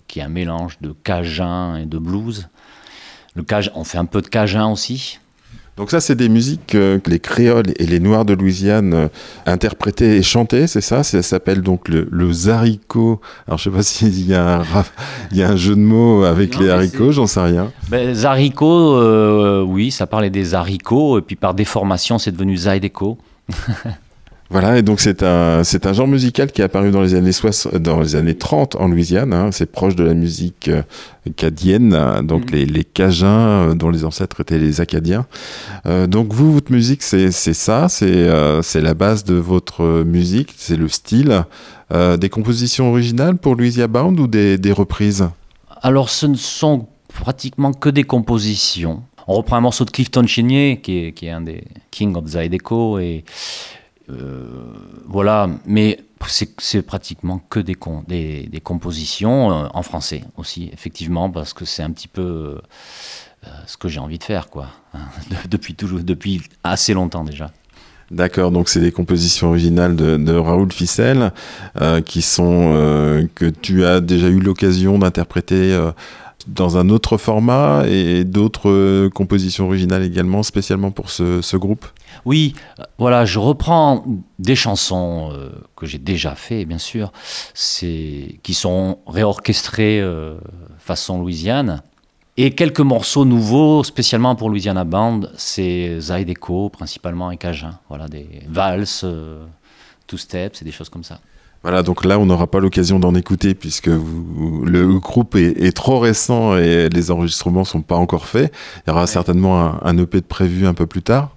qui 0.08 0.20
est 0.20 0.24
un 0.24 0.30
mélange 0.30 0.78
de 0.82 0.92
cajun 1.04 1.76
et 1.76 1.86
de 1.86 2.00
blues. 2.00 2.48
Le 3.38 3.44
cajun, 3.44 3.72
on 3.76 3.84
fait 3.86 4.00
un 4.00 4.06
peu 4.06 4.22
de 4.22 4.28
cajun 4.28 4.68
aussi. 4.70 5.20
Donc 5.78 5.92
ça, 5.92 6.00
c'est 6.02 6.16
des 6.16 6.28
musiques 6.28 6.66
que 6.70 7.00
les 7.06 7.20
créoles 7.20 7.68
et 7.78 7.86
les 7.86 8.00
noirs 8.00 8.26
de 8.26 8.34
Louisiane 8.34 8.94
euh, 8.96 9.08
interprétaient 9.46 10.18
et 10.18 10.24
chantaient, 10.24 10.66
c'est 10.66 10.82
ça? 10.82 11.04
Ça 11.04 11.22
s'appelle 11.22 11.62
donc 11.62 11.88
le, 11.88 12.08
le 12.12 12.34
zarico. 12.34 13.22
Alors 13.48 13.60
je 13.60 13.66
sais 13.66 13.70
pas 13.70 13.84
s'il 13.84 14.28
y, 14.28 14.34
a 14.34 14.56
un 14.56 14.64
rap- 14.64 14.90
il 15.32 15.38
y 15.38 15.44
a 15.44 15.50
un 15.50 15.56
jeu 15.56 15.76
de 15.76 15.80
mots 15.82 16.24
avec 16.24 16.56
Non, 16.56 16.62
les 16.62 16.70
haricots, 16.72 17.12
j'en 17.12 17.28
sais 17.28 17.42
rien. 17.42 17.72
Ben, 17.90 18.12
Zarico, 18.16 18.96
euh, 18.96 19.62
oui, 19.62 19.92
ça 19.92 20.08
parlait 20.08 20.32
des 20.32 20.56
haricots, 20.56 21.20
et 21.20 21.22
puis 21.22 21.36
par 21.36 21.54
déformation, 21.54 22.18
c'est 22.18 22.32
devenu 22.32 22.58
Zydeco. 22.58 23.20
Voilà, 24.50 24.78
et 24.78 24.82
donc 24.82 25.02
c'est 25.02 25.24
un, 25.24 25.64
c'est 25.66 25.86
un 25.86 25.94
genre 25.94 26.08
musical 26.08 26.52
qui 26.52 26.62
est 26.62 26.64
apparu 26.64 26.90
dans 26.92 27.02
les 27.02 27.16
années, 27.16 27.34
60, 27.34 27.76
dans 27.76 28.00
les 28.00 28.16
années 28.16 28.36
30 28.38 28.76
en 28.78 28.88
Louisiane. 28.88 29.34
hein. 29.34 29.50
c'est 29.52 29.66
proche 29.70 29.96
de 29.96 30.04
la 30.06 30.14
musique 30.14 30.70
euh, 30.70 30.84
acadienne, 31.28 31.94
hein, 31.94 32.24
donc 32.24 32.46
Mhm. 32.52 32.56
les, 32.58 32.66
les 32.66 32.84
Cajuns, 32.86 33.28
euh, 33.72 33.74
dont 33.74 33.90
les 33.90 34.06
ancêtres 34.06 34.40
étaient 34.42 34.58
les 34.58 34.80
Acadiens. 34.80 35.26
Euh, 35.86 36.08
donc 36.08 36.34
vous, 36.34 36.54
votre 36.54 36.72
musique, 36.72 37.04
c'est 37.04 37.32
c'est 37.32 37.54
ça, 37.54 37.90
c'est 37.90 38.06
euh, 38.06 38.62
c'est 38.62 38.80
la 38.82 38.94
base 38.94 39.26
de 39.26 39.34
votre 39.36 40.04
musique, 40.06 40.54
c'est 40.58 40.78
le 40.78 40.88
style. 40.88 41.44
Des 42.20 42.28
compositions 42.28 42.90
originales 42.90 43.38
pour 43.38 43.56
Louisiana 43.56 43.88
Bound 43.88 44.20
ou 44.20 44.28
des, 44.28 44.58
des 44.58 44.74
reprises? 44.74 45.26
Alors, 45.82 46.10
ce 46.10 46.26
ne 46.26 46.36
sont 46.36 46.86
pratiquement 47.14 47.72
que 47.72 47.88
des 47.88 48.04
compositions. 48.04 49.04
On 49.26 49.36
reprend 49.36 49.56
un 49.56 49.62
morceau 49.62 49.86
de 49.86 49.92
Clifton 49.92 50.28
Chenier, 50.28 50.82
qui 50.84 50.98
est, 51.06 51.12
qui 51.14 51.28
est 51.28 51.32
un 51.32 51.40
des 51.40 51.64
King 51.90 52.14
of 52.18 52.28
Zydeco, 52.28 53.00
et 53.00 53.24
voilà. 55.06 55.50
Mais 55.66 56.00
c'est 56.28 56.82
pratiquement 56.82 57.40
que 57.50 57.60
des, 57.60 57.76
des, 58.50 58.62
compositions 58.62 59.52
euh, 59.52 59.68
en 59.74 59.84
français 59.84 60.24
aussi, 60.38 60.70
effectivement, 60.74 61.30
parce 61.30 61.54
que 61.54 61.66
c'est 61.66 61.84
un 61.84 61.92
petit 61.92 62.08
peu 62.08 62.60
euh, 63.44 63.50
ce 63.66 63.78
que 63.78 63.88
j'ai 63.88 64.00
envie 64.00 64.18
de 64.18 64.24
faire, 64.24 64.50
quoi, 64.50 64.68
hein, 64.94 65.00
de- 65.30 65.50
depuis 65.50 65.76
toujours, 65.76 66.00
depuis 66.00 66.42
assez 66.64 66.94
longtemps 66.94 67.24
déjà. 67.24 67.52
D'accord, 68.10 68.52
donc 68.52 68.70
c'est 68.70 68.80
des 68.80 68.94
compositions 68.94 69.50
originales 69.50 69.98
de, 69.98 70.34
Raoul 70.34 70.72
Ficelle 70.72 71.34
euh, 71.82 72.00
qui 72.00 72.22
sont 72.22 72.72
euh, 72.74 73.28
que 73.36 73.46
tu 73.46 73.84
as 73.84 74.00
déjà 74.00 74.30
eu 74.30 74.40
l'occasion 74.40 74.98
d'interpréter 74.98 75.74
euh, 75.74 75.92
dans 76.48 76.78
un 76.78 76.90
autre 76.90 77.18
format 77.18 77.86
et 77.88 78.24
d'autres 78.24 78.70
euh, 78.70 79.10
compositions 79.10 79.66
originales 79.66 80.04
également 80.04 80.44
spécialement 80.44 80.92
pour 80.92 81.10
ce, 81.10 81.58
groupe? 81.58 81.86
Oui, 82.26 82.56
euh, 82.80 82.84
voilà, 82.98 83.26
je 83.26 83.40
reprends 83.40 84.04
des 84.40 84.56
chansons 84.56 85.30
euh, 85.32 85.50
que 85.76 85.86
j'ai 85.86 85.98
déjà 85.98 86.36
fait, 86.36 86.66
bien 86.66 86.78
sûr, 86.78 87.12
qui 87.54 88.54
sont 88.54 89.00
réorchestrées 89.08 90.02
euh, 90.02 90.38
façon 90.80 91.20
Louisiane. 91.20 91.82
Et 92.40 92.52
quelques 92.52 92.82
morceaux 92.82 93.26
nouveaux, 93.26 93.84
spécialement 93.84 94.36
pour 94.36 94.50
Louisiana 94.52 94.84
Band, 94.84 95.22
c'est 95.38 96.00
Zydeco, 96.00 96.70
principalement 96.70 97.32
et 97.32 97.38
Cajun. 97.38 97.80
Voilà, 97.90 98.08
des 98.08 98.44
valses, 98.48 99.02
euh, 99.04 99.44
two-step, 100.06 100.56
c'est 100.56 100.64
des 100.64 100.72
choses 100.72 100.90
comme 100.90 101.04
ça. 101.04 101.20
Voilà, 101.64 101.84
donc 101.84 102.06
là 102.06 102.18
on 102.20 102.26
n'aura 102.26 102.48
pas 102.48 102.60
l'occasion 102.60 103.00
d'en 103.00 103.14
écouter 103.16 103.54
puisque 103.54 103.90
vous- 103.90 104.64
le 104.66 105.00
groupe 105.00 105.36
est, 105.36 105.62
est 105.62 105.72
trop 105.76 106.00
récent 106.00 106.56
et 106.58 106.88
les 106.90 107.12
enregistrements 107.12 107.66
sont 107.66 107.82
pas 107.82 107.96
encore 107.96 108.26
faits. 108.26 108.54
Il 108.86 108.90
y 108.90 108.94
aura 108.94 109.06
certainement 109.08 109.60
un, 109.66 109.80
un 109.84 109.98
EP 109.98 110.22
de 110.22 110.26
prévu 110.26 110.66
un 110.68 110.74
peu 110.74 110.86
plus 110.86 111.02
tard. 111.02 111.32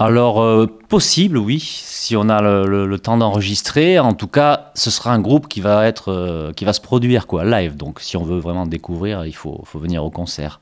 Alors, 0.00 0.40
euh, 0.40 0.66
possible, 0.88 1.38
oui, 1.38 1.58
si 1.60 2.14
on 2.16 2.28
a 2.28 2.40
le, 2.40 2.66
le- 2.66 2.86
le 2.86 2.98
temps 3.00 3.16
d'enregistrer. 3.16 3.98
En 3.98 4.12
tout 4.14 4.28
cas, 4.28 4.70
ce 4.76 4.90
sera 4.92 5.12
un 5.12 5.18
groupe 5.18 5.48
qui 5.48 5.60
va, 5.60 5.86
être, 5.88 6.12
euh, 6.12 6.52
qui 6.52 6.64
va 6.64 6.72
se 6.72 6.80
produire 6.80 7.26
quoi, 7.26 7.44
live. 7.44 7.76
Donc, 7.76 7.98
si 7.98 8.16
on 8.16 8.22
veut 8.22 8.38
vraiment 8.38 8.64
découvrir, 8.64 9.26
il 9.26 9.34
faut, 9.34 9.60
faut 9.64 9.80
venir 9.80 10.04
au 10.04 10.10
concert. 10.10 10.60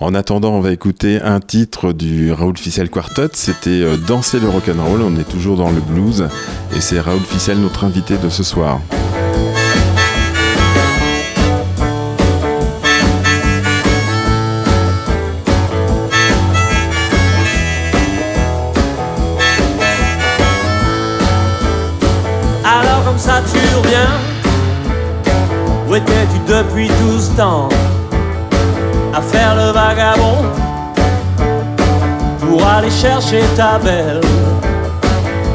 En 0.00 0.14
attendant, 0.14 0.52
on 0.52 0.60
va 0.60 0.72
écouter 0.72 1.20
un 1.20 1.40
titre 1.40 1.92
du 1.92 2.32
Raoul 2.32 2.56
Ficelle 2.56 2.90
Quartet. 2.90 3.28
C'était 3.34 3.70
euh, 3.70 3.96
Danser 3.96 4.40
le 4.40 4.48
rock'n'roll. 4.48 5.02
On 5.02 5.16
est 5.16 5.28
toujours 5.28 5.56
dans 5.56 5.70
le 5.70 5.80
blues. 5.80 6.28
Et 6.76 6.80
c'est 6.80 7.00
Raoul 7.00 7.20
Ficelle, 7.20 7.58
notre 7.58 7.84
invité 7.84 8.16
de 8.16 8.28
ce 8.28 8.42
soir. 8.42 8.80
Alors 22.64 23.04
comme 23.04 23.18
ça 23.18 23.42
tu 23.50 23.58
reviens 23.76 24.08
Où 25.88 25.94
étais-tu 25.94 26.38
depuis 26.52 26.88
tout 26.88 27.20
ce 27.20 27.36
temps? 27.36 27.68
Pour 32.56 32.66
aller 32.66 32.90
chercher 32.90 33.42
ta 33.54 33.78
belle. 33.78 34.22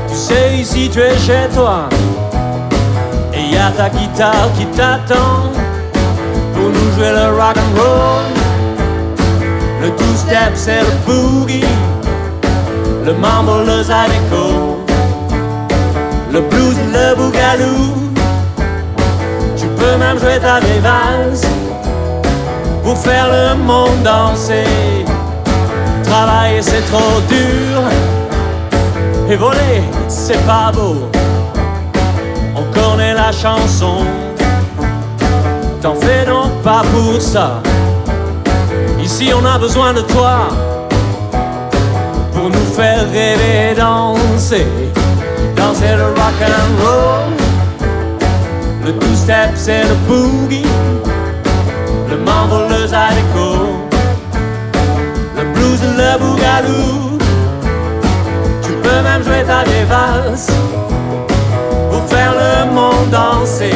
Tu 0.08 0.16
sais 0.16 0.58
ici 0.60 0.88
tu 0.94 1.00
es 1.00 1.18
chez 1.18 1.50
toi. 1.52 1.90
Et 3.34 3.56
y 3.56 3.58
a 3.58 3.72
ta 3.72 3.90
guitare 3.90 4.50
qui 4.56 4.66
t'attend 4.68 5.50
Pour 6.54 6.70
nous 6.70 6.92
jouer 6.96 7.10
le 7.10 7.36
rock 7.36 7.58
and 7.58 7.80
roll. 7.80 8.32
Le 9.82 9.90
two-step 9.96 10.52
c'est 10.54 10.82
le 10.82 10.94
boogie. 11.08 11.66
Le 13.04 13.14
mambo 13.14 13.64
le 13.66 13.82
zydeco. 13.82 14.86
Le 16.32 16.42
blues, 16.42 16.78
le 16.94 17.16
bougalou. 17.16 18.12
Tu 19.58 19.66
peux 19.66 19.98
même 19.98 20.20
jouer 20.20 20.40
ta 20.40 20.60
valse 20.60 21.48
pour 22.84 22.96
faire 22.96 23.28
le 23.28 23.56
monde 23.56 24.04
danser. 24.04 25.01
Travailler 26.12 26.62
c'est 26.62 26.86
trop 26.92 27.22
dur 27.30 27.82
et 29.30 29.38
voler 29.38 29.82
c'est 30.10 30.46
pas 30.46 30.70
beau. 30.74 31.10
On 32.54 32.64
connaît 32.78 33.14
la 33.14 33.32
chanson, 33.32 34.00
t'en 35.82 35.96
fais 35.96 36.26
donc 36.26 36.52
pas 36.64 36.82
pour 36.92 37.22
ça. 37.22 37.62
Ici 39.02 39.32
on 39.34 39.46
a 39.46 39.58
besoin 39.58 39.94
de 39.94 40.02
toi 40.02 40.50
pour 42.34 42.50
nous 42.50 42.68
faire 42.76 43.10
rêver 43.10 43.74
danser 43.78 44.68
danser 45.56 45.96
le 45.96 46.08
rock 46.08 46.40
and 46.42 46.72
roll. 46.84 47.34
Le 48.86 48.92
two-step 49.00 49.52
c'est 49.56 49.84
le 49.84 49.96
boogie, 50.10 50.66
le 52.10 52.18
mambo 52.18 52.68
le 52.70 52.86
zydeco, 52.86 53.91
le 55.84 56.18
boogaloo. 56.20 57.18
Tu 58.62 58.72
peux 58.84 59.02
même 59.04 59.24
jouer 59.24 59.44
ta 59.44 59.64
valse 59.86 60.52
pour 61.90 62.04
faire 62.08 62.34
le 62.34 62.72
monde 62.72 63.10
danser. 63.10 63.76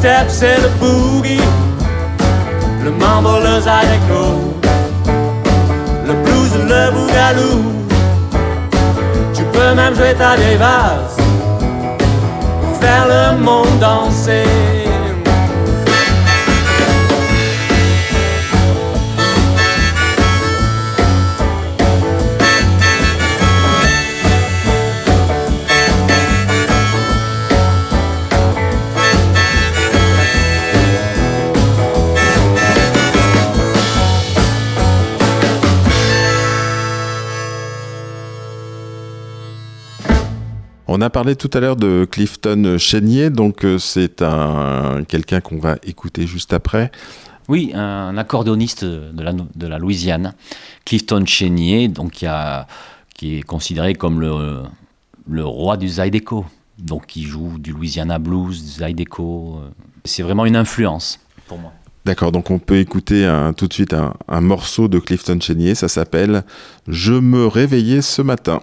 Two-step 0.00 0.26
c'est 0.28 0.60
le 0.62 0.68
boogie, 0.78 1.40
le 2.84 2.90
mambo 2.92 3.40
le 3.40 3.60
zydeco, 3.60 4.54
le 6.06 6.14
blues 6.22 6.54
le 6.54 6.90
boogaloo. 6.92 7.62
Tu 9.34 9.42
peux 9.42 9.74
même 9.74 9.94
jouer 9.96 10.14
ta 10.14 10.36
valse 10.36 11.16
pour 12.62 12.76
faire 12.80 13.06
le 13.08 13.38
monde 13.42 13.78
danser. 13.80 14.07
On 40.98 41.02
a 41.02 41.10
parlé 41.10 41.36
tout 41.36 41.48
à 41.54 41.60
l'heure 41.60 41.76
de 41.76 42.08
Clifton 42.10 42.74
Chénier, 42.76 43.30
donc 43.30 43.64
euh, 43.64 43.78
c'est 43.78 44.20
un 44.20 45.04
quelqu'un 45.06 45.40
qu'on 45.40 45.60
va 45.60 45.76
écouter 45.84 46.26
juste 46.26 46.52
après. 46.52 46.90
Oui, 47.46 47.70
un 47.72 48.18
accordéoniste 48.18 48.84
de 48.84 49.22
la, 49.22 49.32
de 49.32 49.66
la 49.68 49.78
Louisiane, 49.78 50.34
Clifton 50.84 51.22
Chénier, 51.24 51.86
donc 51.86 52.10
qui, 52.10 52.26
a, 52.26 52.66
qui 53.14 53.36
est 53.36 53.42
considéré 53.42 53.94
comme 53.94 54.20
le, 54.20 54.62
le 55.30 55.44
roi 55.44 55.76
du 55.76 55.88
Zydeco. 55.88 56.44
Donc 56.80 57.06
qui 57.06 57.22
joue 57.22 57.58
du 57.60 57.70
Louisiana 57.70 58.18
Blues, 58.18 58.60
du 58.64 58.84
Zydeco. 58.84 59.60
euh. 59.62 59.68
C'est 60.04 60.24
vraiment 60.24 60.46
une 60.46 60.56
influence 60.56 61.20
pour 61.46 61.58
moi. 61.58 61.72
D'accord, 62.06 62.32
donc 62.32 62.50
on 62.50 62.58
peut 62.58 62.78
écouter 62.78 63.24
un- 63.24 63.52
tout 63.52 63.68
de 63.68 63.72
suite 63.72 63.92
un, 63.94 64.14
un 64.26 64.40
morceau 64.40 64.88
de 64.88 64.98
Clifton 64.98 65.38
Chénier, 65.40 65.76
ça 65.76 65.86
s'appelle 65.86 66.42
Je 66.88 67.12
me 67.12 67.46
réveillais 67.46 68.02
ce 68.02 68.20
matin. 68.20 68.62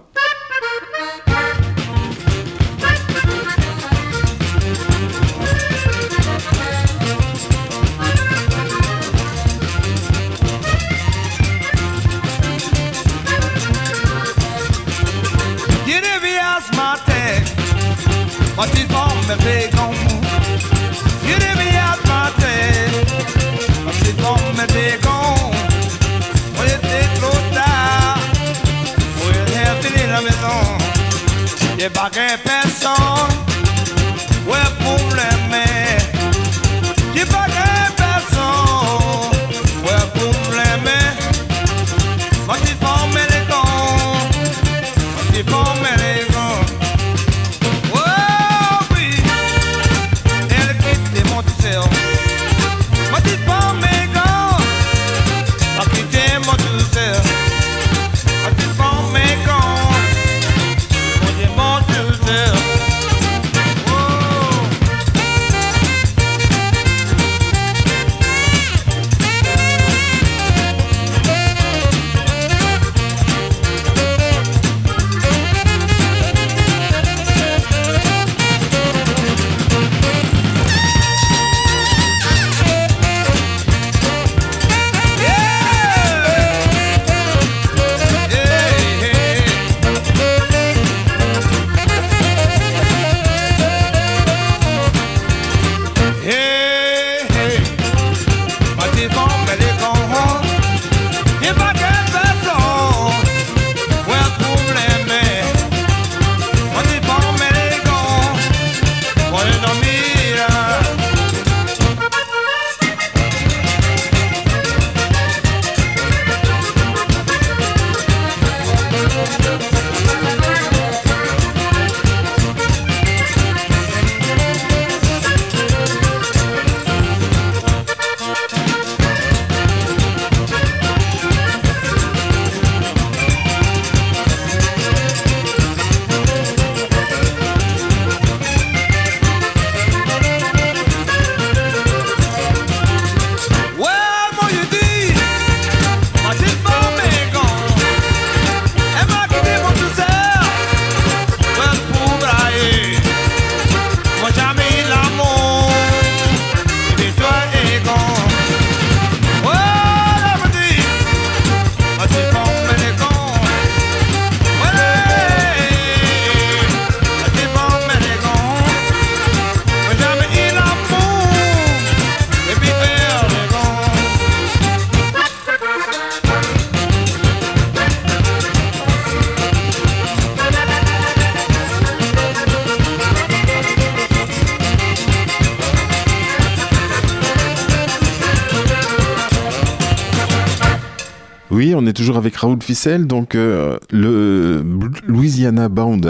Raoul 192.46 192.62
Ficel. 192.62 193.06
Donc, 193.06 193.34
euh, 193.34 193.78
le 193.90 194.62
Louisiana 195.06 195.68
Band, 195.68 196.00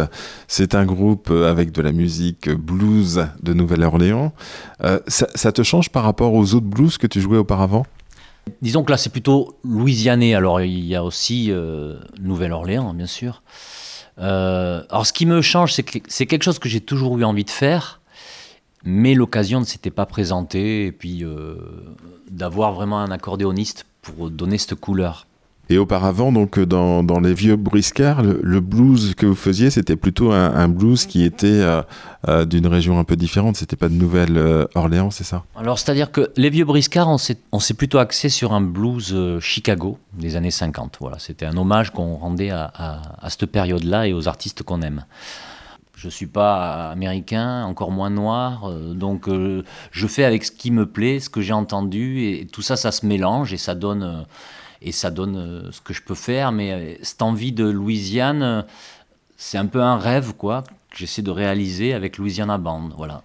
c'est 0.48 0.74
un 0.74 0.84
groupe 0.84 1.28
euh, 1.30 1.50
avec 1.50 1.72
de 1.72 1.80
la 1.80 1.92
musique 1.92 2.50
blues 2.50 3.26
de 3.42 3.54
Nouvelle-Orléans. 3.54 4.32
Euh, 4.84 5.00
ça, 5.06 5.52
te 5.52 5.62
change 5.62 5.88
par 5.88 6.04
rapport 6.04 6.34
aux 6.34 6.54
autres 6.54 6.66
blues 6.66 6.98
que 6.98 7.06
tu 7.06 7.22
jouais 7.22 7.38
auparavant? 7.38 7.86
Disons 8.60 8.84
que 8.84 8.90
là, 8.90 8.98
c'est 8.98 9.10
plutôt 9.10 9.56
louisianais. 9.64 10.34
Alors, 10.34 10.60
il 10.60 10.84
y 10.84 10.94
a 10.94 11.02
aussi 11.02 11.50
Nouvelle-Orléans, 12.20 12.92
bien 12.94 13.06
sûr. 13.06 13.42
Alors, 14.18 15.06
ce 15.06 15.12
qui 15.12 15.26
me 15.26 15.40
change, 15.40 15.72
c'est 15.72 15.82
que 15.82 15.98
c'est 16.06 16.26
quelque 16.26 16.44
chose 16.44 16.58
que 16.58 16.68
j'ai 16.68 16.80
toujours 16.80 17.18
eu 17.18 17.24
envie 17.24 17.44
de 17.44 17.50
faire, 17.50 18.00
mais 18.84 19.14
l'occasion 19.14 19.58
ne 19.58 19.64
s'était 19.64 19.90
pas 19.90 20.06
présentée. 20.06 20.86
Et 20.86 20.92
puis, 20.92 21.24
d'avoir 22.30 22.72
vraiment 22.72 23.00
un 23.00 23.10
accordéoniste 23.10 23.84
pour 24.02 24.30
donner 24.30 24.58
cette 24.58 24.76
couleur. 24.76 25.25
Et 25.68 25.78
auparavant, 25.78 26.30
donc, 26.30 26.58
euh, 26.58 26.66
dans, 26.66 27.20
les 27.20 27.34
vieux 27.34 27.56
briscards, 27.56 28.22
le, 28.22 28.60
blues 28.60 29.14
que 29.16 29.26
vous 29.26 29.34
faisiez, 29.34 29.70
c'était 29.70 29.96
plutôt 29.96 30.30
un, 30.30 30.68
blues 30.68 31.06
qui 31.06 31.24
était 31.24 31.46
euh, 31.48 31.82
euh, 32.28 32.44
d'une 32.44 32.68
région 32.68 33.00
un 33.00 33.04
peu 33.04 33.16
différente. 33.16 33.56
C'était 33.56 33.74
pas 33.74 33.88
de 33.88 33.94
Nouvelle-Orléans, 33.94 35.10
c'est 35.10 35.24
ça? 35.24 35.42
Alors, 35.56 35.80
c'est-à-dire 35.80 36.12
que 36.12 36.30
les 36.36 36.50
vieux 36.50 36.64
briscards, 36.64 37.08
on 37.08 37.18
s'est, 37.18 37.74
plutôt 37.74 37.98
axé 37.98 38.28
sur 38.28 38.52
un 38.52 38.60
blues 38.60 39.14
Chicago 39.40 39.98
des 40.12 40.36
années 40.36 40.52
50. 40.52 40.98
Voilà, 41.00 41.18
c'était 41.18 41.46
un 41.46 41.56
hommage 41.56 41.90
qu'on 41.90 42.14
rendait 42.14 42.50
à, 42.50 43.02
cette 43.28 43.46
période-là 43.46 44.06
et 44.06 44.12
aux 44.12 44.28
artistes 44.28 44.62
qu'on 44.62 44.82
aime. 44.82 45.04
Je 45.96 46.08
suis 46.08 46.26
pas 46.26 46.90
américain, 46.90 47.64
encore 47.64 47.90
moins 47.90 48.10
noir, 48.10 48.70
donc 48.94 49.28
je 49.28 50.06
fais 50.06 50.24
avec 50.24 50.44
ce 50.44 50.52
qui 50.52 50.70
me 50.70 50.86
plaît, 50.86 51.18
ce 51.20 51.28
que 51.28 51.40
j'ai 51.40 51.54
entendu, 51.54 52.22
et 52.22 52.46
tout 52.46 52.62
ça, 52.62 52.76
ça 52.76 52.92
se 52.92 53.04
mélange 53.04 53.52
et 53.52 53.56
ça 53.56 53.74
donne, 53.74 54.26
et 54.86 54.92
ça 54.92 55.10
donne 55.10 55.36
euh, 55.36 55.72
ce 55.72 55.80
que 55.80 55.92
je 55.92 56.00
peux 56.00 56.14
faire. 56.14 56.52
Mais 56.52 56.72
euh, 56.72 56.94
cette 57.02 57.20
envie 57.20 57.52
de 57.52 57.64
Louisiane, 57.64 58.42
euh, 58.42 58.62
c'est 59.36 59.58
un 59.58 59.66
peu 59.66 59.82
un 59.82 59.98
rêve, 59.98 60.32
quoi, 60.38 60.62
que 60.90 60.96
j'essaie 60.96 61.22
de 61.22 61.30
réaliser 61.30 61.92
avec 61.92 62.16
Louisiana 62.16 62.56
Band. 62.56 62.90
Voilà. 62.96 63.22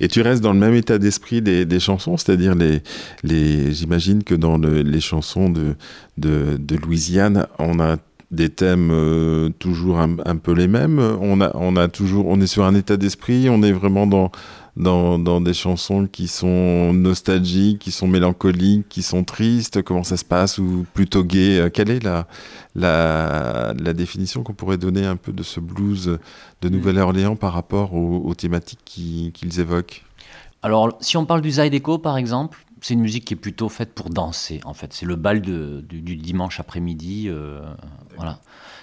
Et 0.00 0.08
tu 0.08 0.20
restes 0.20 0.42
dans 0.42 0.52
le 0.52 0.58
même 0.58 0.74
état 0.74 0.98
d'esprit 0.98 1.42
des, 1.42 1.64
des 1.64 1.80
chansons, 1.80 2.16
c'est-à-dire 2.16 2.54
les, 2.54 2.82
les, 3.24 3.72
j'imagine 3.72 4.22
que 4.22 4.34
dans 4.34 4.56
le- 4.58 4.82
les 4.82 5.00
chansons 5.00 5.50
de, 5.50 5.74
de, 6.16 6.76
Louisiane, 6.76 7.46
on 7.58 7.80
a 7.80 7.96
des 8.30 8.48
thèmes 8.48 9.52
toujours 9.58 9.98
un, 10.00 10.16
un 10.24 10.36
peu 10.36 10.52
les 10.52 10.66
mêmes. 10.66 10.98
On 10.98 11.42
a, 11.42 11.50
on 11.54 11.76
a 11.76 11.88
toujours, 11.88 12.26
on 12.28 12.40
est 12.40 12.46
sur 12.46 12.64
un 12.64 12.74
état 12.74 12.96
d'esprit. 12.96 13.48
On 13.50 13.62
est 13.62 13.72
vraiment 13.72 14.06
dans, 14.06 14.32
dans, 14.76 15.18
dans 15.18 15.40
des 15.40 15.52
chansons 15.54 16.06
qui 16.06 16.28
sont 16.28 16.92
nostalgiques, 16.94 17.78
qui 17.78 17.90
sont 17.90 18.08
mélancoliques, 18.08 18.88
qui 18.88 19.02
sont 19.02 19.22
tristes. 19.24 19.82
Comment 19.82 20.02
ça 20.04 20.16
se 20.16 20.24
passe 20.24 20.58
ou 20.58 20.86
plutôt 20.94 21.24
gai 21.24 21.58
Euh, 21.60 21.68
Quelle 21.70 21.90
est 21.90 22.02
la, 22.02 22.26
la, 22.74 23.74
la 23.78 23.92
définition 23.92 24.42
qu'on 24.42 24.54
pourrait 24.54 24.78
donner 24.78 25.04
un 25.04 25.16
peu 25.16 25.32
de 25.32 25.42
ce 25.42 25.60
blues 25.60 26.18
de 26.62 26.68
Nouvelle-Orléans 26.68 27.36
par 27.36 27.52
rapport 27.52 27.94
aux, 27.94 28.22
aux 28.24 28.34
thématiques 28.34 28.80
qui- 28.84 29.30
qu'ils 29.34 29.60
évoquent? 29.60 30.04
Alors, 30.62 30.96
si 31.00 31.16
on 31.16 31.26
parle 31.26 31.42
du 31.42 31.50
Zydeco, 31.50 31.98
par 31.98 32.16
exemple, 32.16 32.64
c'est 32.80 32.94
une 32.94 33.00
musique 33.00 33.24
qui 33.26 33.34
est 33.34 33.36
plutôt 33.36 33.68
faite 33.68 33.92
pour 33.94 34.10
danser, 34.10 34.60
en 34.64 34.74
fait. 34.74 34.92
C'est 34.92 35.06
le 35.06 35.16
bal 35.16 35.40
de- 35.42 35.84
du, 35.88 36.00
du 36.00 36.16
dimanche 36.16 36.60
après-midi. 36.60 37.26
euh, 37.28 37.60
voilà. 38.16 38.38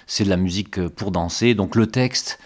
C'est 0.06 0.24
de 0.24 0.28
la 0.30 0.36
musique 0.36 0.86
pour 0.88 1.10
danser. 1.10 1.54
Donc, 1.54 1.74
le 1.76 1.86
texte, 1.86 2.38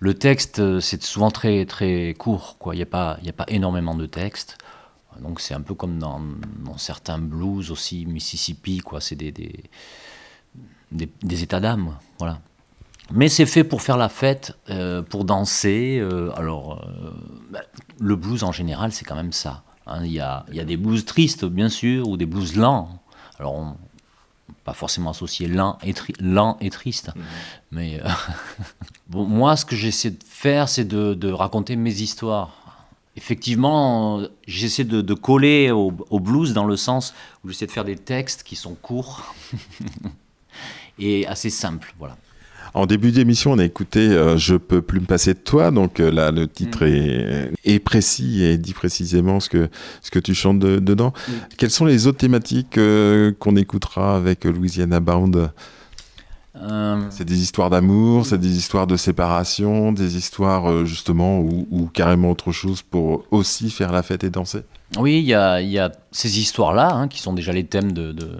le 0.00 0.14
texte 0.14 0.58
euh, 0.60 0.80
c'est 0.80 1.02
souvent 1.02 1.30
très, 1.30 1.64
très 1.66 2.14
court. 2.14 2.56
quoi. 2.58 2.74
Il 2.74 2.78
n'y 2.78 2.82
a, 2.82 2.86
pas- 2.86 3.18
y 3.22 3.28
a 3.28 3.32
pas 3.32 3.46
énormément 3.48 3.94
de 3.94 4.06
texte. 4.06 4.58
Donc, 5.20 5.40
c'est 5.40 5.54
un 5.54 5.60
peu 5.60 5.74
comme 5.74 5.98
dans, 5.98 6.20
dans 6.64 6.78
certains 6.78 7.18
blues 7.18 7.70
aussi, 7.72 8.06
Mississippi, 8.06 8.78
quoi. 8.78 9.00
C'est 9.00 9.16
des, 9.16 9.32
des, 9.32 9.64
des- 11.22 11.42
états 11.42 11.58
d'âme. 11.60 11.96
Voilà. 12.20 12.38
Mais 13.10 13.28
c'est 13.28 13.46
fait 13.46 13.64
pour 13.64 13.82
faire 13.82 13.96
la 13.96 14.08
fête, 14.08 14.56
euh, 14.70 15.02
pour 15.02 15.24
danser. 15.24 15.98
euh, 16.00 16.30
alors, 16.36 16.86
bah, 17.50 17.60
le 17.98 18.14
blues 18.16 18.44
en 18.44 18.52
général, 18.52 18.92
c'est 18.92 19.04
quand 19.04 19.16
même 19.16 19.32
ça. 19.32 19.64
hein. 19.86 20.02
Il 20.04 20.12
y, 20.12 20.20
a, 20.20 20.44
y 20.52 20.60
a 20.60 20.64
des 20.64 20.76
blues 20.76 21.04
tristes, 21.04 21.44
bien 21.44 21.68
sûr, 21.68 22.06
ou 22.08 22.16
des 22.16 22.26
blues 22.26 22.54
lents. 22.54 23.02
Alors, 23.40 23.74
pas 24.64 24.72
forcément 24.74 25.10
associé 25.10 25.46
lent 25.48 25.78
et, 25.82 25.94
tri- 25.94 26.14
et 26.60 26.70
triste. 26.70 27.10
Mais 27.70 28.00
euh, 28.04 28.08
bon, 29.08 29.24
moi, 29.24 29.56
ce 29.56 29.64
que 29.64 29.76
j'essaie 29.76 30.10
de 30.10 30.22
faire, 30.28 30.68
c'est 30.68 30.84
de, 30.84 31.14
de 31.14 31.30
raconter 31.32 31.76
mes 31.76 32.00
histoires. 32.00 32.50
Effectivement, 33.16 34.22
j'essaie 34.46 34.84
de, 34.84 35.00
de 35.02 35.14
coller 35.14 35.70
au, 35.72 35.92
au 36.10 36.20
blues 36.20 36.52
dans 36.52 36.64
le 36.64 36.76
sens 36.76 37.14
où 37.44 37.48
j'essaie 37.48 37.66
de 37.66 37.72
faire 37.72 37.84
des 37.84 37.96
textes 37.96 38.42
qui 38.44 38.54
sont 38.56 38.74
courts 38.74 39.34
et 40.98 41.26
assez 41.26 41.50
simples. 41.50 41.94
Voilà. 41.98 42.16
En 42.74 42.86
début 42.86 43.12
d'émission, 43.12 43.52
on 43.52 43.58
a 43.58 43.64
écouté 43.64 44.00
euh, 44.00 44.36
Je 44.36 44.54
peux 44.56 44.82
plus 44.82 45.00
me 45.00 45.06
passer 45.06 45.34
de 45.34 45.38
toi. 45.38 45.70
Donc 45.70 46.00
euh, 46.00 46.10
là, 46.10 46.30
le 46.30 46.46
titre 46.46 46.82
est, 46.84 47.50
est 47.64 47.78
précis 47.78 48.42
et 48.44 48.58
dit 48.58 48.74
précisément 48.74 49.40
ce 49.40 49.48
que, 49.48 49.68
ce 50.02 50.10
que 50.10 50.18
tu 50.18 50.34
chantes 50.34 50.58
de- 50.58 50.78
dedans. 50.78 51.12
Quelles 51.56 51.70
sont 51.70 51.84
les 51.86 52.06
autres 52.06 52.18
thématiques 52.18 52.78
euh, 52.78 53.32
qu'on 53.38 53.56
écoutera 53.56 54.16
avec 54.16 54.44
Louisiana 54.44 55.00
Bound? 55.00 55.50
Euh, 56.60 57.00
C'est 57.10 57.24
des 57.24 57.40
histoires 57.40 57.70
d'amour, 57.70 58.26
c'est 58.26 58.38
des 58.38 58.56
histoires 58.56 58.86
de 58.88 58.96
séparation, 58.96 59.92
des 59.92 60.16
histoires 60.16 60.84
justement 60.84 61.38
ou, 61.38 61.88
carrément 61.92 62.30
autre 62.32 62.50
chose 62.50 62.82
pour 62.82 63.24
aussi 63.30 63.70
faire 63.70 63.92
la 63.92 64.02
fête 64.02 64.24
et 64.24 64.30
danser? 64.30 64.62
Oui, 64.98 65.18
il 65.18 65.24
y 65.24 65.34
a, 65.34 65.60
il 65.60 65.68
y 65.70 65.78
a 65.78 65.92
ces 66.10 66.40
histoires-là, 66.40 66.90
hein, 66.92 67.06
qui 67.08 67.20
sont 67.20 67.32
déjà 67.32 67.52
les 67.52 67.64
thèmes 67.64 67.92
de, 67.92 68.10
de- 68.12 68.38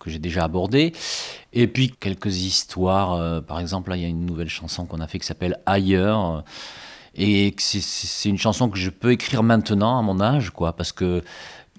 que 0.00 0.10
j'ai 0.10 0.18
déjà 0.18 0.44
abordés. 0.44 0.92
Et 1.52 1.66
puis 1.66 1.90
quelques 1.98 2.36
histoires, 2.38 3.12
euh, 3.14 3.40
par 3.40 3.58
exemple, 3.60 3.90
là, 3.90 3.96
il 3.96 4.02
y 4.02 4.06
a 4.06 4.08
une 4.08 4.24
nouvelle 4.26 4.48
chanson 4.48 4.86
qu'on 4.86 5.00
a 5.00 5.06
fait 5.08 5.18
qui 5.18 5.26
s'appelle 5.26 5.58
Ailleurs. 5.66 6.36
euh, 6.36 6.40
Et 7.16 7.54
c'est- 7.58 8.28
une 8.28 8.38
chanson 8.38 8.68
que 8.70 8.78
je 8.78 8.88
peux 8.88 9.10
écrire 9.10 9.42
maintenant 9.42 9.98
à 9.98 10.02
mon 10.02 10.20
âge, 10.20 10.50
quoi, 10.50 10.74
parce 10.74 10.92
que 10.92 11.22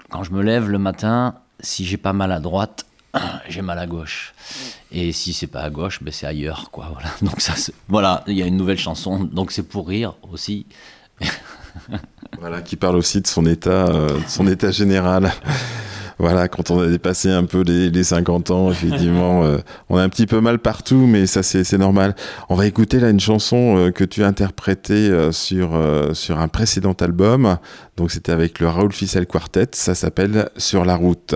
quand 0.10 0.24
je 0.24 0.32
me 0.32 0.42
lève 0.44 0.70
le 0.70 0.78
matin, 0.78 1.36
si 1.62 1.86
j'ai 1.86 1.96
pas 1.98 2.12
mal 2.12 2.34
à 2.34 2.40
droite, 2.42 2.86
j'ai 3.50 3.62
mal 3.62 3.80
à 3.80 3.88
gauche. 3.88 4.34
Et 4.92 5.14
si 5.14 5.32
c'est 5.32 5.48
pas 5.48 5.62
à 5.62 5.70
gauche, 5.70 6.04
ben 6.04 6.12
c'est 6.12 6.28
ailleurs, 6.28 6.70
quoi. 6.70 6.90
Voilà. 6.92 7.08
Donc 7.22 7.40
ça, 7.40 7.54
voilà, 7.88 8.26
il 8.28 8.36
y 8.36 8.44
a 8.44 8.46
une 8.46 8.58
nouvelle 8.58 8.78
chanson, 8.78 9.24
donc 9.24 9.52
c'est 9.54 9.64
pour 9.64 9.88
rire 9.88 10.16
aussi. 10.34 10.66
Voilà, 12.40 12.62
qui 12.62 12.76
parle 12.76 12.98
aussi 12.98 13.22
de 13.22 13.28
son 13.28 13.46
état, 13.46 13.88
euh, 13.88 14.20
de 14.20 14.28
son 14.28 14.48
état 14.48 14.72
général. 14.72 15.32
Voilà, 16.22 16.48
quand 16.48 16.70
on 16.70 16.80
a 16.80 16.88
dépassé 16.88 17.32
un 17.32 17.46
peu 17.46 17.64
les, 17.64 17.90
les 17.90 18.04
50 18.04 18.52
ans, 18.52 18.70
effectivement, 18.70 19.44
euh, 19.44 19.58
on 19.90 19.98
a 19.98 20.04
un 20.04 20.10
petit 20.10 20.28
peu 20.28 20.40
mal 20.40 20.60
partout, 20.60 21.08
mais 21.08 21.26
ça 21.26 21.42
c'est 21.42 21.74
normal. 21.80 22.16
On 22.48 22.54
va 22.54 22.68
écouter 22.68 23.00
là 23.00 23.10
une 23.10 23.20
chanson 23.20 23.76
euh, 23.76 23.92
que 23.92 24.04
tu 24.04 24.24
as 24.24 24.28
interprétée 24.28 25.10
euh, 25.10 25.32
sur, 25.32 25.72
sur 26.14 26.38
un 26.38 26.48
précédent 26.48 26.94
album. 27.02 27.58
Donc 27.98 28.12
c'était 28.12 28.32
avec 28.32 28.60
le 28.60 28.68
Raoul 28.68 28.94
Ficelle 28.94 29.26
Quartet, 29.26 29.70
ça 29.72 29.96
s'appelle 29.96 30.50
Sur 30.58 30.86
la 30.86 30.96
route. 30.96 31.34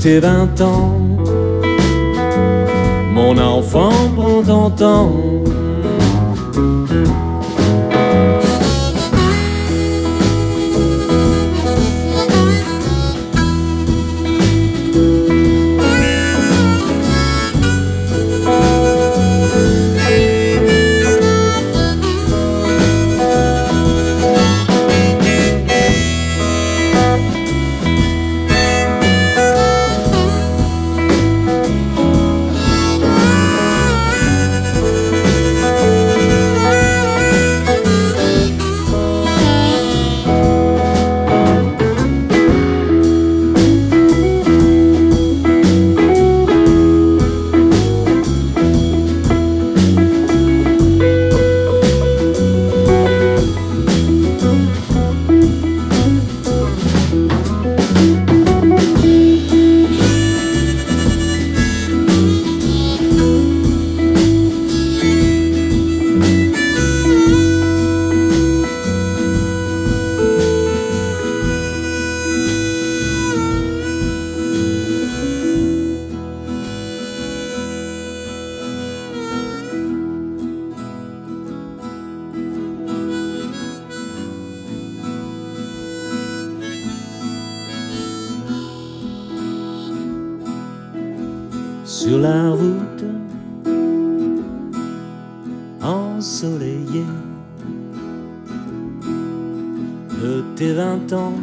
Tes 0.00 0.18
vingt 0.18 0.60
ans. 0.62 0.98
Mon 3.12 3.36
enfant, 3.36 3.92
prends 4.16 4.42
ton 4.42 4.70
temps. 4.70 5.29
De 100.20 100.44
tes 100.54 100.72
vingt 100.74 101.12
ans. 101.12 101.34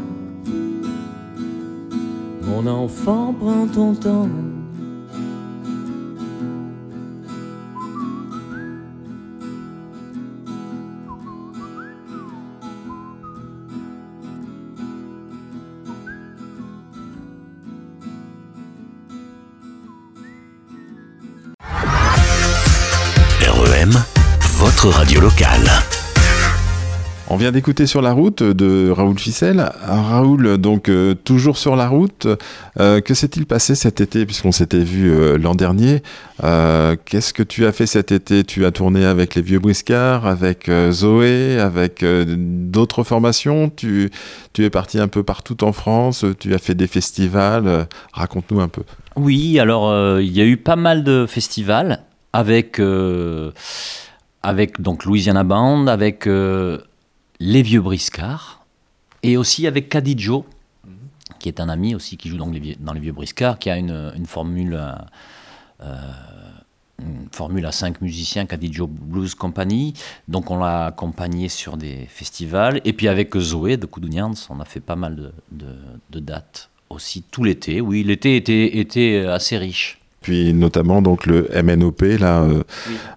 Mon 2.44 2.66
enfant, 2.68 3.34
prends 3.40 3.68
ton 3.68 3.94
temps. 3.96 4.30
REM, 23.42 23.92
votre 24.60 24.90
radio 24.90 25.22
locale. 25.22 25.87
On 27.30 27.36
vient 27.36 27.52
d'écouter 27.52 27.88
sur 27.88 28.02
la 28.02 28.14
route 28.14 28.42
de 28.42 28.90
Raoul 28.90 29.20
Ficelle. 29.20 29.70
Raoul, 29.84 30.58
donc 30.58 30.88
euh, 30.88 31.14
toujours 31.14 31.58
sur 31.58 31.76
la 31.76 31.90
route, 31.90 32.26
euh, 32.80 33.02
que 33.02 33.14
s'est-il 33.14 33.46
passé 33.46 33.76
cet 33.76 34.00
été 34.00 34.26
puisqu'on 34.26 34.54
s'était 34.54 34.80
vu 34.80 35.12
euh, 35.12 35.38
l'an 35.38 35.54
dernier? 35.54 36.04
Qu'est-ce 36.40 37.34
que 37.34 37.44
tu 37.44 37.66
as 37.66 37.74
fait 37.74 37.86
cet 37.86 38.14
été? 38.14 38.46
Tu 38.46 38.66
as 38.66 38.72
tourné 38.72 39.04
avec 39.04 39.36
les 39.36 39.42
Vieux 39.42 39.60
Briscards, 39.60 40.26
avec 40.26 40.72
Zoé, 40.92 41.60
avec 41.60 42.06
d'autres 42.06 43.04
formations? 43.04 43.70
Tu, 43.70 44.10
es 44.58 44.70
parti 44.70 44.98
un 44.98 45.10
peu 45.10 45.24
partout 45.24 45.66
en 45.66 45.74
France. 45.74 46.24
Tu 46.40 46.54
as 46.54 46.60
fait 46.60 46.76
des 46.76 46.88
festivals. 46.88 47.88
Raconte-nous 48.14 48.62
un 48.62 48.70
peu. 48.70 48.84
Oui, 49.18 49.60
alors 49.60 50.20
il 50.22 50.32
y 50.32 50.40
a 50.40 50.46
eu 50.46 50.58
pas 50.58 50.76
mal 50.78 51.04
de 51.04 51.26
festivals 51.28 52.04
avec, 52.32 52.80
donc 54.80 55.04
Louisiana 55.04 55.44
Band, 55.44 55.88
avec 55.88 56.30
les 57.40 57.62
Vieux 57.62 57.82
Briscards 57.82 58.66
et 59.24 59.38
aussi 59.38 59.68
avec 59.68 59.90
Caddy 59.90 60.16
Joe, 60.18 60.44
qui 61.40 61.50
est 61.50 61.60
un 61.60 61.70
ami 61.70 61.96
aussi 61.96 62.18
qui 62.18 62.30
joue 62.30 62.38
dans 62.38 62.50
les 62.50 62.60
Vieux, 62.60 62.76
dans 62.80 62.94
les 62.94 63.00
vieux 63.00 63.12
Briscards, 63.12 63.60
qui 63.60 63.70
a 63.70 63.78
une, 63.78 64.12
une 64.16 64.26
formule. 64.26 64.74
euh, 64.74 64.92
euh, 65.84 66.02
une 67.00 67.28
formule 67.32 67.64
à 67.68 67.72
cinq 67.72 68.02
musiciens, 68.02 68.48
Caddy 68.48 68.74
Joe 68.74 68.90
Blues 68.90 69.36
Company. 69.36 69.94
Donc 70.28 70.50
on 70.50 70.58
l'a 70.58 70.88
accompagné 70.88 71.48
sur 71.48 71.78
des 71.78 72.08
festivals. 72.10 72.82
Et 72.86 72.94
puis 72.94 73.08
avec 73.08 73.38
Zoé 73.38 73.78
de 73.78 73.86
Koudounians, 73.86 74.32
on 74.50 74.60
a 74.60 74.66
fait 74.66 74.80
pas 74.80 74.96
mal 74.96 75.16
de, 75.16 75.32
de- 75.52 75.66
de 76.10 76.20
dates 76.20 76.72
aussi 76.90 77.22
tout 77.30 77.44
l'été. 77.44 77.82
Oui, 77.82 78.02
l'été 78.04 78.36
était, 78.36 78.80
était 78.80 79.28
assez 79.28 79.60
riche. 79.60 80.00
Puis 80.22 80.54
notamment 80.56 81.04
donc 81.04 81.28
le 81.28 81.48
MNOP 81.62 82.02
là 82.20 82.42
euh, 82.42 82.64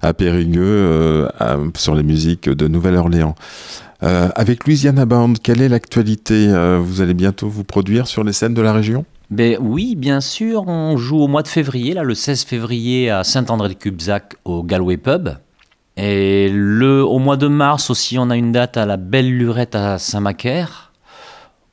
à 0.02 0.12
Périgueux 0.12 0.60
euh, 0.62 1.28
à- 1.38 1.56
sur 1.78 1.94
les 1.94 2.02
musiques 2.02 2.50
de 2.50 2.68
Nouvelle-Orléans. 2.68 3.34
Euh, 4.02 4.28
avec 4.34 4.66
Louisiana 4.66 5.04
Band, 5.04 5.34
quelle 5.42 5.60
est 5.60 5.68
l'actualité 5.68 6.48
Euh, 6.48 6.78
Vous 6.82 7.00
allez 7.00 7.14
bientôt 7.14 7.48
vous 7.48 7.64
produire 7.64 8.06
sur 8.06 8.24
les 8.24 8.32
scènes 8.32 8.54
de 8.54 8.62
la 8.62 8.72
région? 8.72 9.04
Ben 9.30 9.58
oui, 9.60 9.94
bien 9.94 10.20
sûr, 10.20 10.66
on 10.66 10.96
joue 10.96 11.18
au 11.18 11.28
mois 11.28 11.42
de 11.42 11.48
février, 11.48 11.94
là, 11.94 12.02
le 12.02 12.14
16 12.14 12.44
février 12.44 13.10
à 13.10 13.22
Saint-André-de-Cubzac 13.24 14.34
au 14.44 14.62
Galway 14.62 14.96
Pub. 14.96 15.28
Et 15.96 16.48
le, 16.50 17.04
au 17.04 17.18
mois 17.18 17.36
de 17.36 17.46
mars 17.46 17.90
aussi, 17.90 18.18
on 18.18 18.30
a 18.30 18.36
une 18.36 18.52
date 18.52 18.76
à 18.76 18.86
la 18.86 18.96
Belle 18.96 19.30
Lurette 19.30 19.74
à 19.74 19.98
Saint-Macaire. 19.98 20.92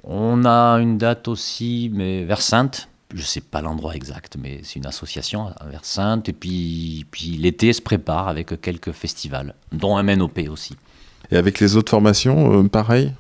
On 0.04 0.46
a 0.46 0.76
une 0.80 0.98
date 0.98 1.28
aussi, 1.28 1.90
mais 1.94 2.26
vers 2.26 2.42
Sainte. 2.42 2.90
Je 3.16 3.22
sais 3.24 3.42
pas 3.42 3.62
l'endroit 3.62 3.96
exact, 3.96 4.36
mais 4.40 4.60
c'est 4.64 4.76
une 4.76 4.86
association 4.86 5.48
vers 5.72 5.86
Sainte. 5.86 6.28
Et 6.30 6.34
puis, 6.34 7.06
puis 7.10 7.38
l'été 7.38 7.72
se 7.72 7.82
prépare 7.82 8.28
avec 8.28 8.60
quelques 8.62 8.92
festivals, 8.92 9.56
dont 9.72 9.96
un 9.98 10.04
MNOP 10.04 10.50
aussi. 10.50 10.76
Et 11.32 11.38
avec 11.38 11.60
les 11.60 11.76
autres 11.76 11.90
formations, 11.92 12.60
euh, 12.60 12.68
pareil? 12.68 13.14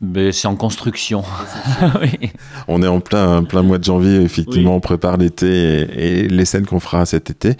Mais 0.00 0.32
c'est 0.32 0.48
en 0.48 0.56
construction. 0.56 1.22
Oui. 2.00 2.30
On 2.68 2.82
est 2.82 2.86
en 2.86 3.00
plein, 3.00 3.42
plein 3.44 3.62
mois 3.62 3.78
de 3.78 3.84
janvier, 3.84 4.16
effectivement, 4.22 4.70
Oui. 4.72 4.76
on 4.76 4.80
prépare 4.80 5.16
l'été 5.16 5.46
et, 5.48 6.24
et 6.24 6.28
les 6.28 6.44
scènes 6.44 6.66
qu'on 6.66 6.80
fera 6.80 7.06
cet 7.06 7.30
été. 7.30 7.56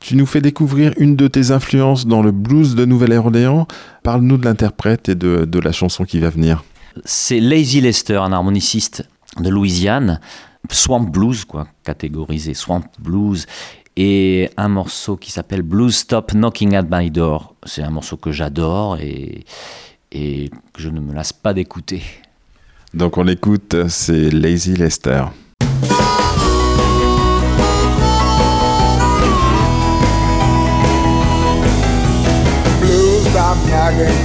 Tu 0.00 0.16
nous 0.16 0.26
fais 0.26 0.40
découvrir 0.40 0.92
une 0.98 1.16
de 1.16 1.26
tes 1.28 1.50
influences 1.52 2.06
dans 2.06 2.22
le 2.22 2.30
blues 2.32 2.74
de 2.74 2.84
Nouvelle-Orléans. 2.84 3.66
Parle-nous 4.02 4.36
de 4.36 4.44
l'interprète 4.44 5.08
et 5.08 5.14
de, 5.14 5.44
de 5.44 5.58
la 5.58 5.72
chanson 5.72 6.04
qui 6.04 6.18
va 6.20 6.30
venir. 6.30 6.64
c'est 7.04 7.40
Lazy 7.40 7.80
Lester, 7.80 8.16
un 8.16 8.32
harmoniciste 8.32 9.04
de 9.40 9.48
Louisiane, 9.48 10.20
Swamp 10.70 11.00
Blues, 11.10 11.44
quoi, 11.44 11.66
catégorisé 11.84 12.54
Swamp 12.54 12.82
Blues, 12.98 13.46
et 13.96 14.50
un 14.56 14.68
morceau 14.68 15.16
qui 15.16 15.30
s'appelle 15.30 15.62
Blues 15.62 15.96
Stop 15.96 16.32
Knocking 16.32 16.74
at 16.74 16.84
My 16.90 17.10
Door. 17.10 17.54
C'est 17.64 17.82
un 17.82 17.90
morceau 17.90 18.16
que 18.16 18.30
j'adore 18.30 18.98
et, 19.00 19.44
et 20.12 20.50
que 20.72 20.82
je 20.82 20.88
ne 20.90 21.00
me 21.00 21.14
lasse 21.14 21.32
pas 21.32 21.54
d'écouter. 21.54 22.02
Donc 22.92 23.16
on 23.18 23.26
écoute, 23.26 23.88
c'est 23.88 24.30
Lazy 24.30 24.74
Lester. 24.74 25.24
Blues 32.80 33.26
stop 33.30 33.56
knocking 33.66 34.16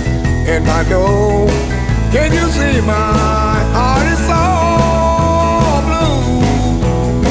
at 0.47 0.59
my 0.61 0.83
door. 0.89 1.47
Can 2.11 2.33
you 2.33 2.47
see 2.51 2.81
my 2.81 2.91
heart 3.73 4.05
is 4.05 4.19
so 4.27 4.41
blue? 5.87 6.41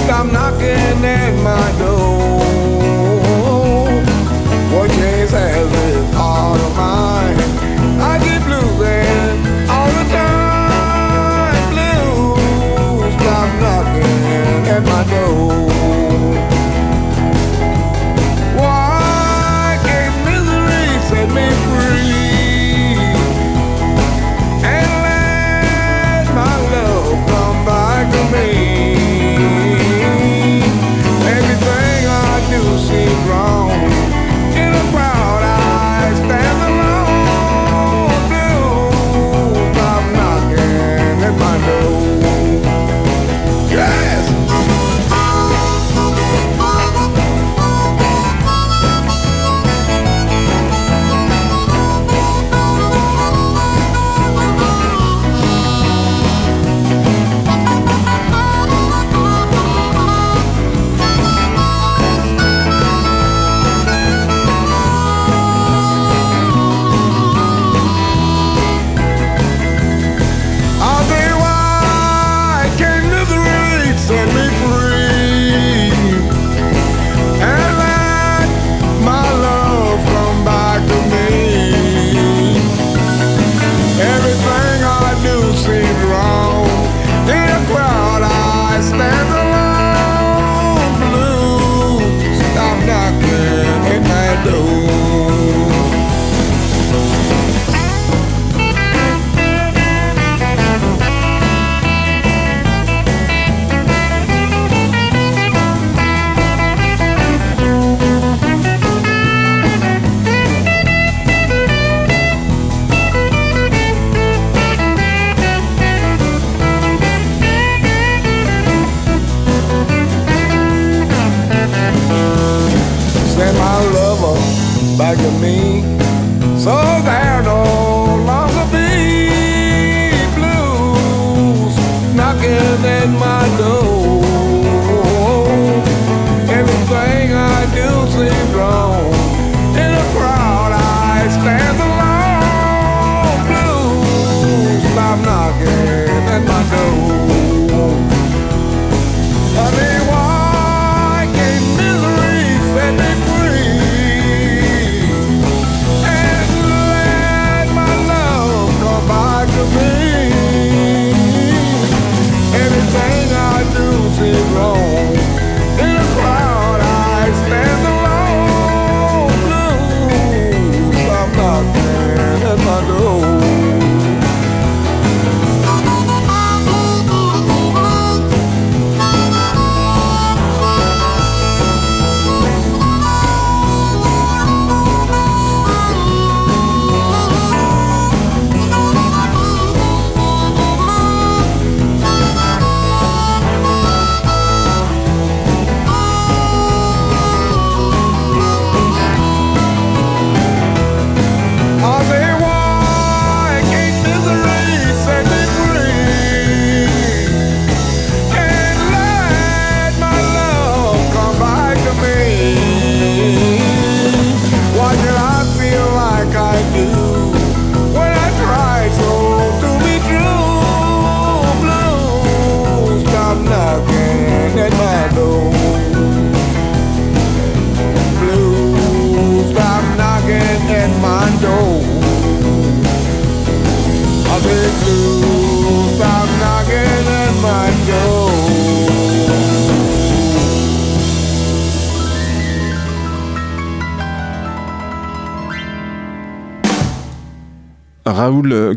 Stop 0.04 0.26
knocking 0.32 1.04
at 1.04 1.34
my 1.42 1.72
door. 1.78 1.89
Mine? 6.80 7.49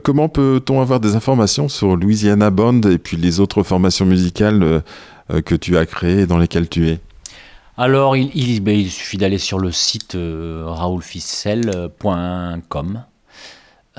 Comment 0.03 0.29
peut-on 0.29 0.81
avoir 0.81 0.99
des 0.99 1.15
informations 1.15 1.67
sur 1.69 1.95
Louisiana 1.95 2.49
Band 2.49 2.81
et 2.81 2.97
puis 2.97 3.17
les 3.17 3.39
autres 3.39 3.63
formations 3.63 4.05
musicales 4.05 4.61
euh, 4.63 4.79
euh, 5.31 5.41
que 5.41 5.55
tu 5.55 5.77
as 5.77 5.85
créées 5.85 6.21
et 6.21 6.27
dans 6.27 6.37
lesquelles 6.37 6.67
tu 6.69 6.89
es? 6.89 6.99
Alors, 7.77 8.15
il, 8.15 8.29
il- 8.35 8.59
ben, 8.61 8.77
il 8.77 8.89
suffit 8.91 9.17
d'aller 9.17 9.39
sur 9.39 9.57
le 9.57 9.71
site 9.71 10.13
euh, 10.15 10.63
raoulficel.com. 10.67 13.03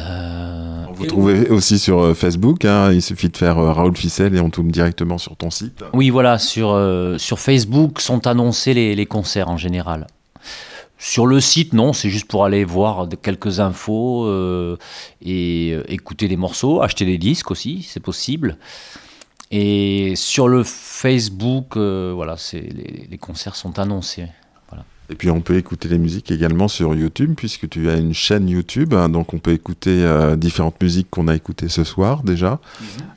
Euh, 0.01 0.85
Vous 0.93 1.07
trouvez 1.07 1.49
aussi 1.51 1.79
sur 1.79 2.17
Facebook, 2.17 2.65
hein, 2.65 2.91
il 2.93 3.01
suffit 3.01 3.29
de 3.29 3.37
faire 3.37 3.59
euh, 3.59 3.73
Raoul 3.73 3.97
Ficel 3.97 4.35
et 4.35 4.41
on 4.41 4.51
tombe 4.51 4.73
directement 4.73 5.19
sur 5.19 5.37
ton 5.37 5.51
site. 5.51 5.85
Oui, 5.93 6.11
voilà, 6.11 6.39
sur, 6.39 6.77
sur 7.19 7.39
Facebook 7.39 8.01
sont 8.01 8.27
annoncés 8.27 8.75
les, 8.75 8.97
les 8.97 9.07
concerts 9.07 9.49
en 9.49 9.57
général. 9.57 10.09
Sur 11.07 11.27
le 11.27 11.39
site, 11.39 11.75
non, 11.75 11.93
c'est 11.93 12.09
juste 12.09 12.29
pour 12.29 12.47
aller 12.47 12.65
voir 12.65 13.07
quelques 13.21 13.61
infos 13.61 14.25
euh, 14.25 14.79
et 15.21 15.73
euh, 15.75 15.85
écouter 15.93 16.29
des 16.29 16.39
morceaux, 16.39 16.81
acheter 16.81 17.05
des 17.05 17.19
disques 17.19 17.51
aussi, 17.51 17.83
c'est 17.83 18.01
possible. 18.01 18.57
Et 19.51 20.17
sur 20.17 20.49
le 20.49 20.65
Facebook, 20.65 21.77
euh, 21.77 22.13
voilà, 22.15 22.37
les 22.55 23.19
concerts 23.19 23.55
sont 23.55 23.79
annoncés. 23.79 24.29
Et 25.11 25.17
puis 25.17 25.29
on 25.31 25.43
peut 25.43 25.57
écouter 25.57 25.89
les 25.89 25.99
musiques 25.99 26.31
également 26.31 26.67
sur 26.67 26.95
YouTube, 26.95 27.35
puisque 27.37 27.69
tu 27.69 27.91
as 27.91 27.97
une 27.97 28.15
chaîne 28.15 28.49
YouTube, 28.49 28.95
hein, 28.95 29.11
donc 29.11 29.35
on 29.35 29.39
peut 29.39 29.53
écouter 29.53 30.03
euh, 30.03 30.35
différentes 30.35 30.83
musiques 30.83 31.09
qu'on 31.11 31.29
a 31.29 31.37
écoutées 31.37 31.69
ce 31.69 31.85
soir 31.85 32.23
déjà. 32.23 32.59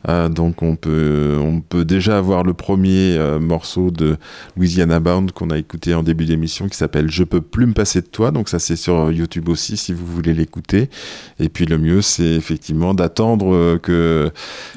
Euh, 0.10 0.28
donc 0.28 0.62
on 0.64 0.76
peut, 0.76 1.38
on 1.40 1.62
peut 1.62 1.86
déjà 1.86 2.18
avoir 2.18 2.44
le 2.44 2.54
premier 2.54 3.16
euh, 3.18 3.40
morceau 3.40 3.90
de 3.90 4.18
Louisiana 4.58 5.00
Bound 5.00 5.32
qu'on 5.32 5.50
a 5.50 5.58
écouté 5.58 5.94
en 5.94 6.04
début 6.04 6.26
d'émission 6.26 6.68
qui 6.68 6.76
s'appelle 6.76 7.10
Je 7.10 7.24
peux 7.24 7.40
plus 7.40 7.66
me 7.66 7.74
passer 7.74 8.02
de 8.02 8.08
toi, 8.08 8.32
donc 8.32 8.50
ça 8.50 8.60
c'est 8.60 8.76
sur 8.76 9.10
YouTube 9.10 9.48
aussi 9.48 9.78
si 9.78 9.94
vous 9.94 10.06
voulez 10.06 10.34
l'écouter. 10.34 10.90
Et 11.40 11.48
puis 11.48 11.66
le 11.66 11.78
mieux 11.78 12.02
c'est 12.02 12.36
effectivement 12.36 12.96
d'attendre 12.96 13.78
que 13.78 14.30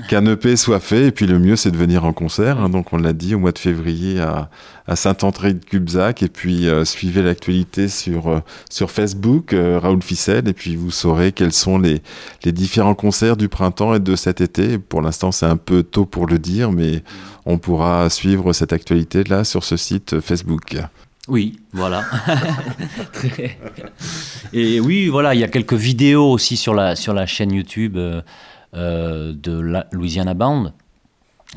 qu'un 0.09 0.25
EP 0.27 0.55
soit 0.55 0.81
fait, 0.81 1.07
et 1.09 1.11
puis 1.11 1.27
le 1.27 1.41
mieux 1.41 1.57
c'est 1.57 1.73
de 1.73 1.77
venir 1.77 2.05
en 2.05 2.13
concert, 2.13 2.61
hein. 2.61 2.69
donc 2.69 2.93
on 2.93 2.99
l'a 2.99 3.13
dit 3.13 3.35
au 3.35 3.41
mois 3.41 3.53
de 3.53 3.59
février 3.59 4.21
à 4.21 4.49
à 4.91 4.97
Saint-André 4.97 5.55
de 5.55 5.65
Cubzac 5.65 6.23
et 6.25 6.29
puis 6.29 6.67
suivez 7.01 7.23
l'actualité 7.23 7.89
sur, 7.89 8.29
euh, 8.29 8.41
sur 8.71 8.91
Facebook, 8.91 9.53
euh, 9.53 9.79
Raoul 9.79 10.03
Ficel, 10.03 10.49
et 10.49 10.53
puis 10.53 10.77
vous 10.77 10.91
saurez 10.91 11.33
quels 11.33 11.53
sont 11.53 11.79
les, 11.79 12.03
les 12.45 12.53
différents 12.53 12.95
concerts 12.95 13.37
du 13.37 13.49
printemps 13.49 13.95
et 13.95 14.01
de 14.01 14.17
cet 14.17 14.41
été. 14.41 14.79
Pour 14.79 15.03
l'instant, 15.03 15.33
c'est 15.33 15.47
un 15.47 15.57
peu 15.57 15.83
tôt 15.83 16.07
pour 16.07 16.27
le 16.27 16.39
dire, 16.39 16.73
mais 16.73 17.03
on 17.47 17.59
pourra 17.59 18.11
suivre 18.11 18.53
cette 18.53 18.73
actualité-là 18.73 19.45
sur 19.45 19.65
ce 19.65 19.77
site 19.77 20.21
Facebook. 20.21 20.77
Oui, 21.29 21.61
voilà. 21.73 22.05
Et 24.53 24.81
oui, 24.81 25.09
voilà, 25.09 25.35
il 25.35 25.41
y 25.41 25.45
a 25.45 25.49
quelques 25.49 25.75
vidéos 25.75 26.31
aussi 26.31 26.57
sur 26.57 26.75
la, 26.75 26.97
sur 26.97 27.15
la 27.15 27.27
chaîne 27.27 27.53
YouTube 27.53 27.97
euh, 27.97 28.23
euh, 28.75 29.33
de 29.35 29.61
la 29.61 29.87
Louisiana 29.93 30.35
Band. 30.35 30.73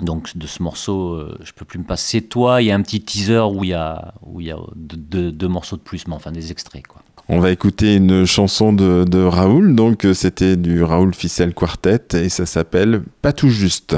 Donc 0.02 0.36
de 0.36 0.48
ce 0.48 0.64
morceau, 0.64 1.14
euh, 1.14 1.38
je 1.44 1.52
peux 1.52 1.66
plus 1.66 1.80
me 1.80 1.84
passer 1.84 2.22
toi. 2.22 2.62
Il 2.62 2.66
y 2.66 2.72
a 2.72 2.76
un 2.76 2.82
petit 2.82 3.02
teaser 3.02 3.44
où 3.54 3.64
il 3.64 3.70
y 3.70 3.74
a, 3.74 4.14
deux, 4.26 5.48
morceaux 5.48 5.78
de 5.78 5.82
plus, 5.82 6.08
mais 6.08 6.16
enfin 6.16 6.32
des 6.32 6.52
extraits. 6.52 6.86
Quoi. 6.88 7.02
On 7.30 7.40
va 7.40 7.52
écouter 7.52 7.96
une 7.96 8.26
chanson 8.26 8.74
de, 8.74 9.24
Raoul, 9.24 9.76
donc 9.76 10.06
euh, 10.06 10.14
c'était 10.14 10.58
du 10.58 10.84
Raoul 10.84 11.14
Ficel 11.14 11.54
Quartet, 11.54 12.02
et 12.14 12.30
ça 12.30 12.46
s'appelle 12.46 13.04
Pas 13.22 13.34
tout 13.34 13.50
juste. 13.50 13.96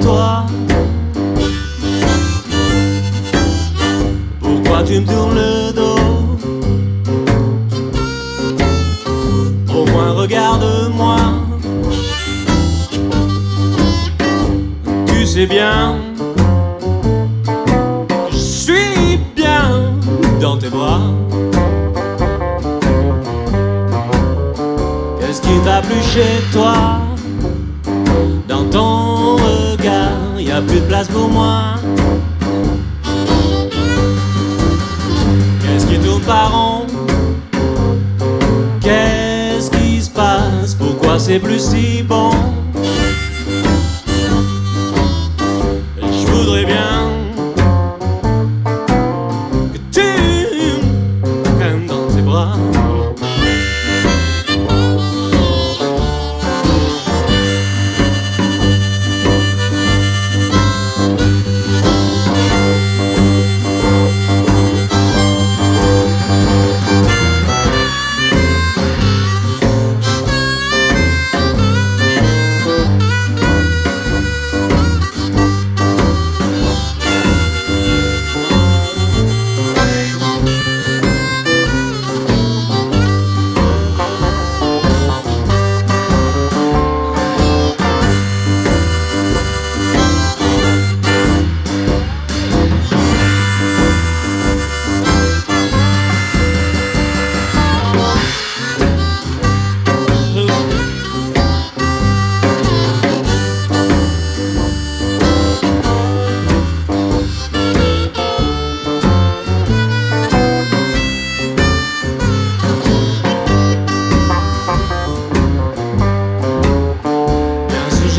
Toi 0.00 0.46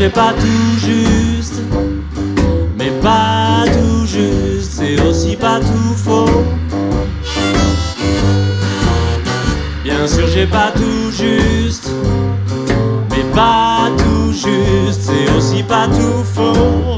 j'ai 0.02 0.08
pas 0.08 0.32
tout 0.32 0.78
juste, 0.78 1.62
mais 2.76 2.90
pas 3.00 3.62
tout 3.72 4.04
juste, 4.04 4.72
c'est 4.72 5.00
aussi 5.00 5.36
pas 5.36 5.60
tout 5.60 5.94
faux. 5.94 6.44
Bien 9.84 10.04
sûr, 10.08 10.26
j'ai 10.26 10.46
pas 10.48 10.72
tout 10.74 11.12
juste, 11.12 11.88
mais 13.10 13.22
pas 13.32 13.90
tout 13.96 14.32
juste, 14.32 15.02
c'est 15.02 15.32
aussi 15.36 15.62
pas 15.62 15.86
tout 15.86 16.24
faux. 16.34 16.91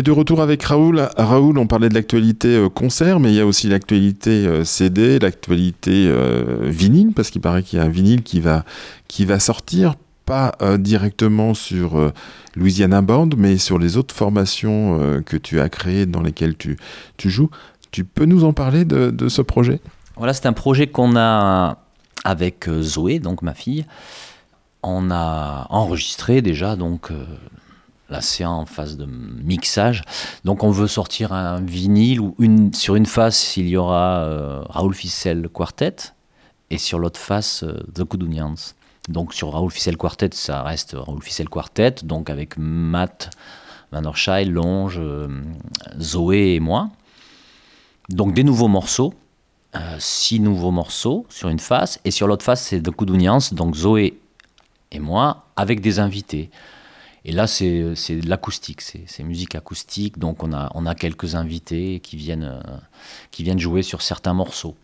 Est 0.00 0.02
de 0.02 0.10
retour 0.10 0.40
avec 0.40 0.62
Raoul. 0.62 1.08
Raoul, 1.16 1.58
on 1.58 1.66
parlait 1.66 1.88
de 1.88 1.94
l'actualité 1.94 2.56
euh, 2.56 2.68
concert, 2.68 3.20
mais 3.20 3.32
il 3.32 3.36
y 3.36 3.40
a 3.40 3.46
aussi 3.46 3.68
l'actualité 3.68 4.46
euh, 4.46 4.64
CD, 4.64 5.18
l'actualité 5.18 6.06
euh, 6.08 6.62
vinyle, 6.62 7.12
parce 7.14 7.30
qu'il 7.30 7.42
paraît 7.42 7.62
qu'il 7.62 7.78
y 7.78 7.82
a 7.82 7.84
un 7.84 7.90
vinyle 7.90 8.22
qui 8.22 8.40
va, 8.40 8.64
qui 9.08 9.24
va 9.26 9.38
sortir, 9.38 9.94
pas 10.24 10.54
directement 10.78 11.54
sur 11.54 12.12
Louisiana 12.54 13.02
Band, 13.02 13.30
mais 13.36 13.58
sur 13.58 13.80
les 13.80 13.96
autres 13.96 14.14
formations 14.14 15.20
que 15.26 15.36
tu 15.36 15.58
as 15.58 15.68
créées, 15.68 16.06
dans 16.06 16.22
lesquelles 16.22 16.56
tu, 16.56 16.76
tu 17.16 17.30
joues. 17.30 17.50
Tu 17.90 18.04
peux 18.04 18.26
nous 18.26 18.44
en 18.44 18.52
parler 18.52 18.84
de, 18.84 19.10
de 19.10 19.28
ce 19.28 19.42
projet? 19.42 19.80
Voilà, 20.16 20.32
c'est 20.32 20.46
un 20.46 20.52
projet 20.52 20.86
qu'on 20.86 21.16
a 21.16 21.78
avec 22.22 22.68
Zoé, 22.80 23.18
donc 23.18 23.42
ma 23.42 23.54
fille. 23.54 23.86
On 24.84 25.10
a 25.10 25.66
enregistré 25.68 26.42
déjà, 26.42 26.76
donc 26.76 27.10
là 28.10 28.20
c'est 28.20 28.44
en 28.44 28.66
phase 28.66 28.96
de 28.96 29.06
mixage. 29.06 30.02
Donc 30.44 30.62
on 30.64 30.70
veut 30.70 30.88
sortir 30.88 31.32
un 31.32 31.60
vinyle 31.60 32.20
où 32.20 32.34
une, 32.38 32.72
sur 32.74 32.96
une 32.96 33.06
face 33.06 33.56
il 33.56 33.68
y 33.68 33.76
aura 33.76 34.24
euh, 34.24 34.62
Raoul 34.68 34.94
Ficel 34.94 35.48
Quartet 35.48 35.96
et 36.70 36.78
sur 36.78 36.98
l'autre 36.98 37.20
face 37.20 37.62
euh, 37.62 37.82
The 37.94 38.04
Kudunians. 38.04 38.74
Donc 39.08 39.34
sur 39.34 39.52
Raoul 39.52 39.70
Ficel 39.70 39.96
Quartet, 39.96 40.30
ça 40.32 40.62
reste 40.62 40.94
Raoul 40.98 41.22
Ficel 41.22 41.48
Quartet, 41.48 41.96
donc 42.04 42.30
avec 42.30 42.56
Matt 42.58 43.30
Van 43.92 44.02
Longe, 44.46 44.98
euh, 44.98 45.28
Zoé 45.98 46.54
et 46.54 46.60
moi. 46.60 46.90
Donc 48.08 48.34
des 48.34 48.44
nouveaux 48.44 48.68
morceaux, 48.68 49.14
euh, 49.74 49.96
six 49.98 50.38
nouveaux 50.38 50.70
morceaux 50.70 51.26
sur 51.28 51.48
une 51.48 51.58
face, 51.58 52.00
et 52.04 52.10
sur 52.10 52.26
l'autre 52.26 52.44
face 52.44 52.62
c'est 52.62 52.82
The 52.82 52.90
Kudunians, 52.90 53.40
donc 53.52 53.74
Zoé 53.74 54.20
et 54.92 55.00
moi, 55.00 55.46
avec 55.56 55.80
des 55.80 55.98
invités. 55.98 56.50
Et 57.24 57.32
là 57.32 57.46
c'est 57.46 57.82
de 57.82 58.28
l'acoustique, 58.28 58.80
c'est 58.80 59.22
musique 59.22 59.54
acoustique, 59.54 60.18
donc 60.18 60.42
on 60.42 60.52
a, 60.52 60.70
on 60.74 60.86
a 60.86 60.94
quelques 60.94 61.34
invités 61.34 62.00
qui 62.00 62.16
viennent, 62.16 62.44
euh, 62.44 62.76
qui 63.30 63.42
viennent 63.42 63.58
jouer 63.58 63.82
sur 63.82 64.00
certains 64.00 64.34
morceaux. 64.34 64.74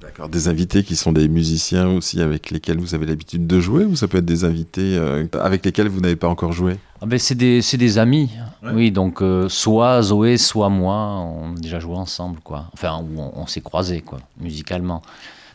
D'accord. 0.00 0.28
Des 0.28 0.48
invités 0.48 0.84
qui 0.84 0.96
sont 0.96 1.12
des 1.12 1.28
musiciens 1.28 1.88
aussi 1.88 2.22
avec 2.22 2.50
lesquels 2.50 2.78
vous 2.78 2.94
avez 2.94 3.04
l'habitude 3.04 3.46
de 3.46 3.60
jouer, 3.60 3.84
ou 3.84 3.94
ça 3.94 4.08
peut 4.08 4.18
être 4.18 4.24
des 4.24 4.44
invités 4.44 4.96
euh, 4.96 5.26
avec 5.40 5.64
lesquels 5.64 5.88
vous 5.88 6.00
n'avez 6.00 6.16
pas 6.16 6.28
encore 6.28 6.52
joué? 6.52 6.78
Ah 7.00 7.06
ben 7.06 7.18
c'est 7.18 7.34
des, 7.34 7.60
des 7.60 7.98
amis, 7.98 8.30
oui, 8.62 8.90
donc 8.90 9.20
euh, 9.20 9.48
soit 9.48 10.00
Zoé, 10.02 10.38
soit 10.38 10.70
moi, 10.70 10.96
on 10.96 11.56
a 11.56 11.60
déjà 11.60 11.78
joué 11.78 11.96
ensemble, 11.96 12.40
quoi. 12.40 12.70
Enfin, 12.72 13.04
on, 13.16 13.32
on 13.34 13.46
s'est 13.46 13.60
croisés, 13.60 14.00
quoi, 14.00 14.20
musicalement. 14.40 15.02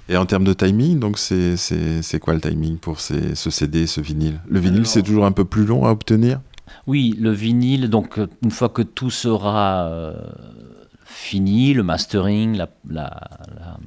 Et 0.10 0.16
en 0.18 0.26
termes 0.26 0.46
de 0.46 0.54
timing, 0.54 1.00
donc 1.00 1.18
c'est 1.18 2.20
quoi 2.22 2.34
le 2.34 2.42
timing 2.42 2.78
pour 2.78 3.00
ces, 3.02 3.36
ce 3.36 3.50
CD, 3.50 3.88
ce 3.88 4.00
vinyle? 4.02 4.40
Le 4.48 4.60
vinyle, 4.60 4.78
Alors- 4.80 4.88
c'est 4.88 5.04
toujours 5.04 5.26
un 5.26 5.32
peu 5.34 5.46
plus 5.46 5.66
long 5.66 5.86
à 5.86 5.92
obtenir? 5.92 6.40
Oui, 6.86 7.16
le 7.20 7.32
vinyle, 7.32 7.90
donc 7.90 8.20
une 8.42 8.52
fois 8.52 8.70
que 8.70 8.82
tout 8.82 9.10
sera 9.10 9.86
euh, 9.88 10.14
fini, 11.06 11.74
le 11.74 11.84
mastering, 11.84 12.56
la, 12.56 12.70
la, 12.90 13.20
la- 13.60 13.78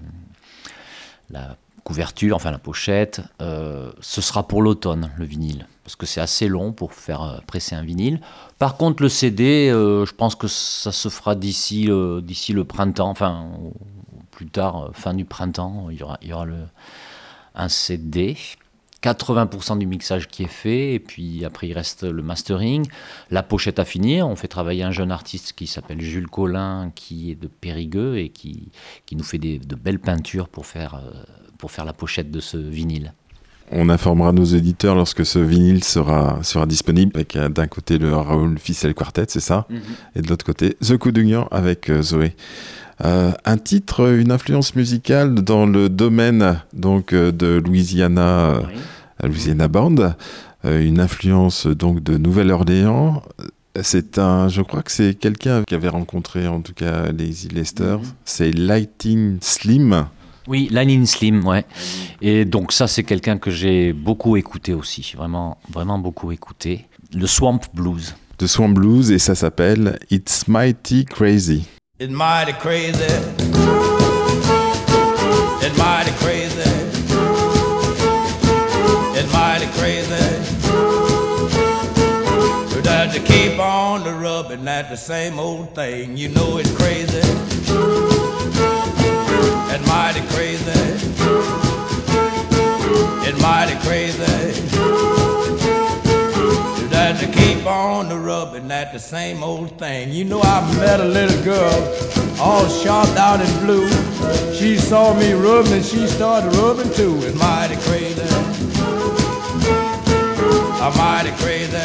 la 1.30 1.56
couverture, 1.84 2.36
enfin 2.36 2.50
la 2.50 2.58
pochette, 2.58 3.22
euh, 3.40 3.90
ce 4.00 4.20
sera 4.20 4.46
pour 4.46 4.60
l'automne, 4.62 5.10
le 5.16 5.24
vinyle, 5.24 5.66
parce 5.84 5.96
que 5.96 6.04
c'est 6.04 6.20
assez 6.20 6.48
long 6.48 6.72
pour 6.72 6.92
faire 6.92 7.22
euh, 7.22 7.38
presser 7.46 7.74
un 7.74 7.82
vinyle. 7.82 8.20
Par 8.58 8.76
contre, 8.76 9.02
le 9.02 9.08
CD, 9.08 9.70
euh, 9.72 10.04
je 10.04 10.12
pense 10.12 10.34
que 10.34 10.48
ça 10.48 10.92
se 10.92 11.08
fera 11.08 11.34
d'ici 11.34 11.84
le, 11.84 12.20
d'ici 12.22 12.52
le 12.52 12.64
printemps, 12.64 13.08
enfin 13.08 13.46
plus 14.40 14.48
tard, 14.48 14.84
euh, 14.84 14.90
fin 14.94 15.12
du 15.12 15.26
printemps, 15.26 15.88
il 15.90 15.98
y 15.98 16.02
aura, 16.02 16.18
il 16.22 16.28
y 16.28 16.32
aura 16.32 16.46
le, 16.46 16.56
un 17.54 17.68
CD. 17.68 18.38
80% 19.02 19.78
du 19.78 19.86
mixage 19.86 20.28
qui 20.28 20.44
est 20.44 20.50
fait, 20.50 20.94
et 20.94 20.98
puis 20.98 21.44
après 21.44 21.68
il 21.68 21.74
reste 21.74 22.04
le 22.04 22.22
mastering, 22.22 22.86
la 23.30 23.42
pochette 23.42 23.78
à 23.78 23.84
finir. 23.84 24.26
On 24.28 24.36
fait 24.36 24.48
travailler 24.48 24.82
un 24.82 24.92
jeune 24.92 25.10
artiste 25.10 25.52
qui 25.52 25.66
s'appelle 25.66 26.00
Jules 26.00 26.28
Collin, 26.28 26.90
qui 26.94 27.30
est 27.30 27.34
de 27.34 27.48
Périgueux 27.48 28.18
et 28.18 28.30
qui, 28.30 28.70
qui 29.04 29.14
nous 29.14 29.24
fait 29.24 29.38
des, 29.38 29.58
de 29.58 29.74
belles 29.74 30.00
peintures 30.00 30.48
pour 30.48 30.64
faire, 30.64 30.94
euh, 30.94 31.22
pour 31.58 31.70
faire 31.70 31.84
la 31.84 31.92
pochette 31.92 32.30
de 32.30 32.40
ce 32.40 32.56
vinyle. 32.56 33.12
On 33.72 33.88
informera 33.88 34.32
nos 34.32 34.44
éditeurs 34.44 34.94
lorsque 34.94 35.24
ce 35.24 35.38
vinyle 35.38 35.84
sera, 35.84 36.42
sera 36.42 36.64
disponible, 36.66 37.12
avec 37.14 37.36
euh, 37.36 37.48
d'un 37.50 37.68
côté 37.68 37.98
le 37.98 38.14
Raoul 38.14 38.58
Ficel 38.58 38.94
Quartet, 38.94 39.26
c'est 39.28 39.40
ça? 39.40 39.66
Et 40.14 40.22
de 40.22 40.28
l'autre 40.28 40.46
côté, 40.46 40.76
The 40.80 40.96
Coup 40.96 41.12
d'Union 41.12 41.46
avec 41.50 41.90
Zoé. 42.02 42.34
Euh, 43.04 43.32
un 43.44 43.56
titre, 43.56 44.12
une 44.18 44.30
influence 44.30 44.74
musicale 44.74 45.34
dans 45.36 45.64
le 45.64 45.88
domaine 45.88 46.60
donc 46.74 47.12
euh, 47.12 47.32
de 47.32 47.62
Louisiana, 47.64 48.50
euh, 48.50 48.60
Louisiana 49.22 49.68
Band, 49.68 50.14
une 50.64 51.00
influence 51.00 51.66
donc 51.66 52.02
de 52.02 52.18
Nouvelle-Orléans. 52.18 53.22
C'est 53.80 54.18
un, 54.18 54.48
je 54.48 54.60
crois 54.60 54.82
que 54.82 54.92
c'est 54.92 55.14
quelqu'un 55.14 55.62
qui 55.66 55.74
avait 55.74 55.88
rencontré 55.88 56.46
en 56.48 56.60
tout 56.60 56.74
cas 56.74 57.10
les 57.12 57.32
Lester. 57.54 57.96
C'est 58.26 58.50
Lighting 58.50 59.38
Slim. 59.40 60.06
Oui, 60.48 60.68
Lightning 60.70 61.06
Slim, 61.06 61.46
ouais. 61.46 61.64
Et 62.20 62.44
donc 62.44 62.72
ça, 62.72 62.88
c'est 62.88 63.04
quelqu'un 63.04 63.38
que 63.38 63.50
j'ai 63.50 63.92
beaucoup 63.94 64.36
écouté 64.36 64.74
aussi, 64.74 65.14
vraiment, 65.16 65.56
vraiment 65.70 65.98
beaucoup 65.98 66.32
écouté. 66.32 66.86
Le 67.14 67.26
Swamp 67.26 67.60
Blues. 67.72 68.14
de 68.38 68.46
Swamp 68.46 68.70
Blues 68.70 69.10
et 69.10 69.18
ça 69.18 69.34
s'appelle 69.34 69.98
It's 70.10 70.46
Mighty 70.48 71.04
Crazy. 71.04 71.64
It's 72.02 72.10
mighty 72.10 72.54
crazy. 72.54 73.04
It's 75.60 75.76
mighty 75.76 76.12
crazy. 76.12 76.62
It's 79.18 79.30
mighty 79.34 79.66
crazy. 79.76 80.24
But 82.74 82.84
does 82.84 83.14
you 83.14 83.20
keep 83.20 83.58
on 83.58 84.04
the 84.04 84.14
rubbing 84.14 84.66
at 84.66 84.88
the 84.88 84.96
same 84.96 85.38
old 85.38 85.74
thing? 85.74 86.16
You 86.16 86.30
know 86.30 86.56
it's 86.56 86.74
crazy. 86.74 87.20
It's 89.68 89.86
mighty 89.86 90.22
crazy. 90.34 90.79
Same 99.00 99.42
old 99.42 99.78
thing? 99.78 100.12
You 100.12 100.24
know 100.24 100.40
I 100.40 100.60
met 100.76 101.00
a 101.00 101.04
little 101.04 101.42
girl, 101.42 101.72
all 102.38 102.68
sharp 102.68 103.08
down 103.14 103.40
in 103.40 103.64
blue. 103.64 103.88
She 104.54 104.76
saw 104.76 105.14
me 105.14 105.32
rubbing 105.32 105.72
and 105.72 105.84
she 105.84 106.06
started 106.06 106.54
rubbing 106.56 106.92
too. 106.92 107.16
It's 107.22 107.36
mighty 107.38 107.76
crazy. 107.86 108.22
I'm 110.82 110.96
mighty 110.96 111.30
crazy. 111.42 111.76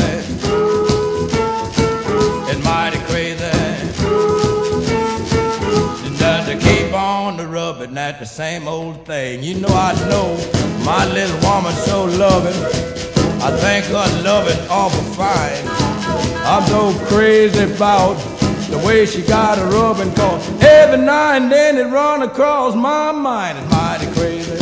It's 2.49 2.63
mighty 2.63 2.99
crazy. 3.09 3.43
And 6.05 6.19
does 6.19 6.49
you 6.49 6.57
keep 6.59 6.93
on 6.93 7.37
the 7.37 7.47
rubbing 7.47 7.97
at 7.97 8.19
the 8.19 8.25
same 8.25 8.67
old 8.67 9.05
thing? 9.05 9.41
You 9.41 9.55
know 9.55 9.69
I 9.71 9.93
know 10.09 10.35
my 10.83 11.05
little 11.05 11.39
woman 11.49 11.73
so 11.73 12.05
loving. 12.05 12.59
I 13.41 13.51
think 13.57 13.85
her 13.85 14.23
loving 14.23 14.59
awful 14.69 15.03
fine. 15.13 15.84
I'm 16.45 16.63
so 16.67 16.93
crazy 17.07 17.63
about 17.63 18.15
the 18.69 18.77
way 18.85 19.05
she 19.05 19.21
got 19.21 19.57
a 19.59 19.65
rubbing 19.65 20.13
cause 20.15 20.47
every 20.61 20.97
now 21.03 21.33
and 21.33 21.51
then 21.51 21.77
it 21.77 21.85
run 21.91 22.21
across 22.23 22.75
my 22.75 23.11
mind. 23.11 23.57
It's 23.57 23.69
mighty 23.71 24.07
crazy. 24.13 24.57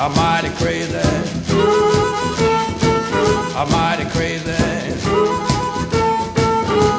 I'm 0.00 0.14
mighty 0.16 0.48
crazy. 0.56 0.98
I'm 3.54 3.70
mighty 3.70 4.04
crazy. 4.10 4.52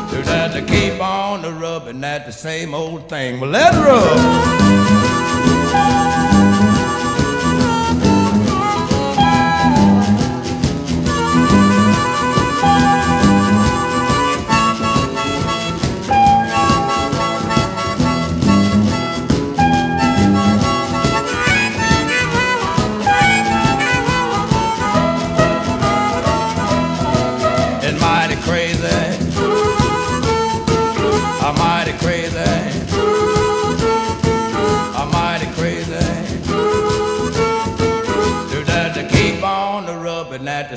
So 0.10 0.22
that 0.22 0.52
to 0.54 0.62
keep 0.62 1.02
on 1.02 1.42
the 1.42 1.52
rubbing 1.52 2.04
at 2.04 2.26
the 2.26 2.32
same 2.32 2.74
old 2.74 3.10
thing. 3.10 3.40
Well, 3.40 3.50
let's 3.50 3.76
rub. 3.78 4.54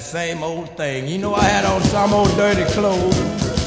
same 0.06 0.44
old 0.44 0.68
thing. 0.76 1.08
You 1.08 1.18
know, 1.18 1.34
I 1.34 1.42
had 1.42 1.64
on 1.64 1.82
some 1.82 2.12
old 2.12 2.28
dirty 2.36 2.62
clothes, 2.74 3.16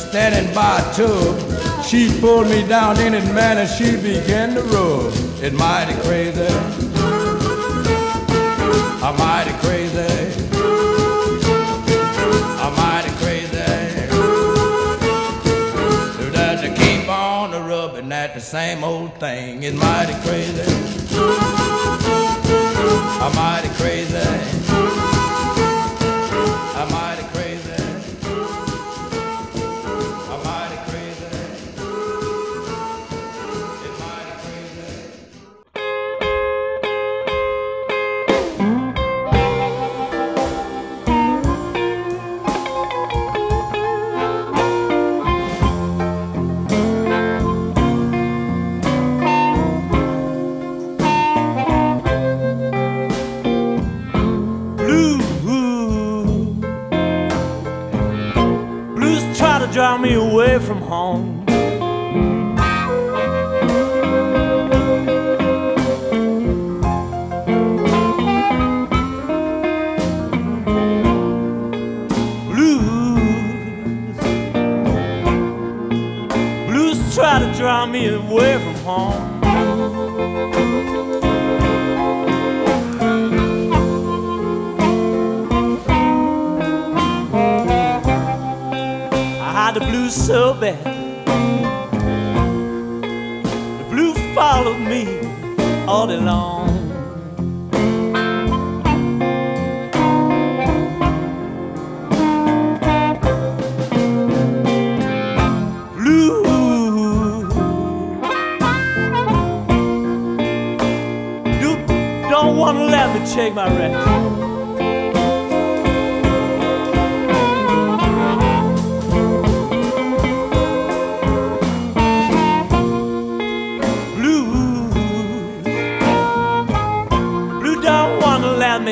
standing 0.07 0.53
by 0.55 0.79
a 0.79 0.93
tub. 0.93 1.83
She 1.83 2.17
pulled 2.21 2.47
me 2.47 2.65
down 2.65 2.97
in 3.01 3.13
it, 3.13 3.25
man, 3.33 3.57
and 3.57 3.69
she 3.69 3.97
began 3.97 4.55
to 4.55 4.61
rub. 4.61 5.11
It 5.43 5.53
mighty 5.53 5.95
crazy. 6.07 6.47
I'm 9.03 9.17
mighty 9.17 9.51
crazy. 9.59 9.99
I'm 12.63 12.73
mighty 12.83 13.11
crazy. 13.19 13.67
So 16.15 16.23
that 16.35 16.61
to 16.61 16.69
keep 16.73 17.09
on 17.09 17.51
the 17.51 17.59
rubbing 17.59 18.09
at 18.13 18.33
the 18.33 18.39
same 18.39 18.85
old 18.85 19.13
thing. 19.15 19.63
It's 19.63 19.75
mighty 19.75 20.13
crazy. 20.23 20.63
I'm 23.23 23.35
mighty 23.35 23.67
crazy. 23.75 24.68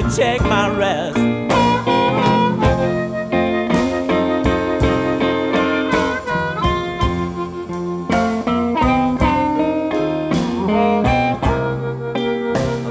me 0.03 0.15
check 0.15 0.41
my 0.41 0.69
rest. 0.77 1.17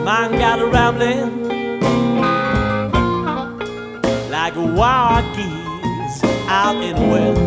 My 0.05 0.29
mind 0.29 0.39
got 0.39 0.59
a 0.61 0.67
rambling 0.67 1.49
like 4.31 4.57
wild 4.57 5.25
geese 5.37 6.25
out 6.49 6.77
in 6.83 6.97
the 6.97 7.03
west. 7.03 7.46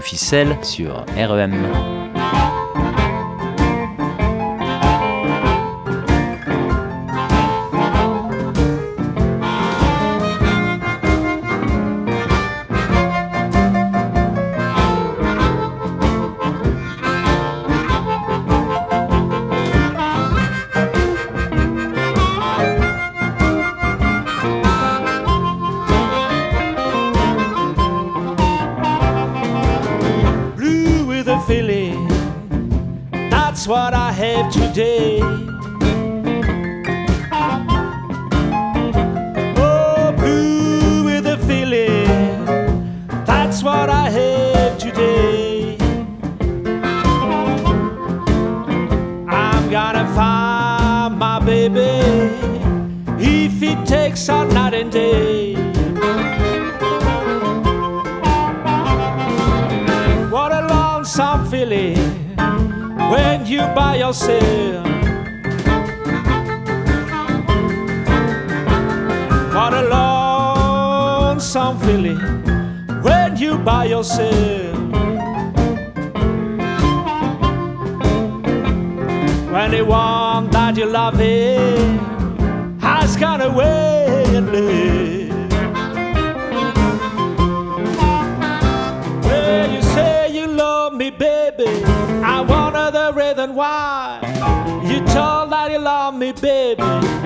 Ficelle 0.00 0.58
sur 0.62 1.04
REM. 1.16 2.05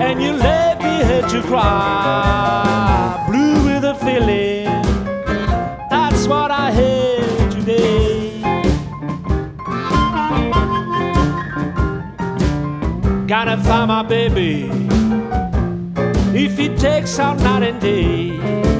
And 0.01 0.21
you 0.21 0.33
let 0.33 0.81
me 0.81 1.03
hate 1.09 1.31
you 1.31 1.41
cry. 1.43 3.23
Blue 3.27 3.63
with 3.65 3.83
a 3.83 3.95
feeling. 3.95 4.65
That's 5.89 6.27
what 6.27 6.49
I 6.49 6.71
hate 6.71 7.51
today. 7.51 8.41
Gonna 13.27 13.57
find 13.63 13.87
my 13.87 14.03
baby. 14.03 14.69
If 16.33 16.59
it 16.59 16.79
takes 16.79 17.19
all 17.19 17.35
night 17.35 17.63
and 17.63 17.79
day. 17.79 18.70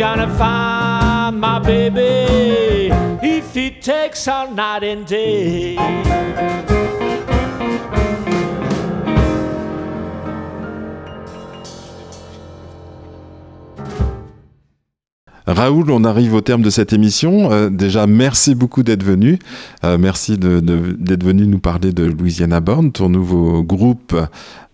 Gonna 0.00 0.26
find 0.38 1.38
my 1.38 1.58
baby 1.58 2.88
if 3.22 3.54
it 3.54 3.82
takes 3.82 4.26
all 4.26 4.50
night 4.50 4.82
and 4.82 5.04
day. 5.06 5.76
Raoul, 15.46 15.90
on 15.90 16.04
arrive 16.04 16.34
au 16.34 16.40
terme 16.42 16.62
de 16.62 16.70
cette 16.70 16.92
émission. 16.92 17.50
Euh, 17.50 17.70
déjà, 17.70 18.06
merci 18.06 18.54
beaucoup 18.54 18.82
d'être 18.82 19.02
venu. 19.02 19.38
Euh, 19.84 19.98
merci 19.98 20.38
de- 20.38 20.60
de- 20.60 20.96
d'être 20.98 21.24
venu 21.24 21.46
nous 21.46 21.58
parler 21.58 21.92
de 21.92 22.04
Louisiana 22.04 22.60
Born, 22.60 22.92
ton 22.92 23.08
nouveau 23.08 23.62
groupe. 23.62 24.14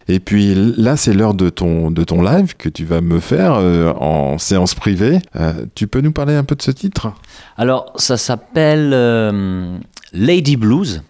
Et 0.09 0.21
puis 0.21 0.55
là, 0.55 0.97
c'est 0.97 1.13
l'heure 1.13 1.35
de 1.35 1.49
ton, 1.49 1.91
de 1.91 2.05
ton 2.05 2.23
live 2.23 2.55
que 2.57 2.69
tu 2.69 2.85
vas 2.85 3.01
me 3.01 3.19
faire 3.19 3.55
euh, 3.55 3.93
en 3.95 4.39
séance 4.39 4.75
privée. 4.75 5.19
Euh, 5.35 5.67
tu 5.75 5.89
peux 5.89 6.01
nous 6.01 6.13
parler 6.13 6.35
un 6.35 6.45
peu 6.45 6.55
de 6.55 6.63
ce 6.63 6.71
titre? 6.71 7.13
Alors, 7.57 7.93
ça 7.97 8.17
s'appelle 8.17 8.93
euh, 8.93 9.79
Lady 10.13 10.57
Blues. 10.57 11.03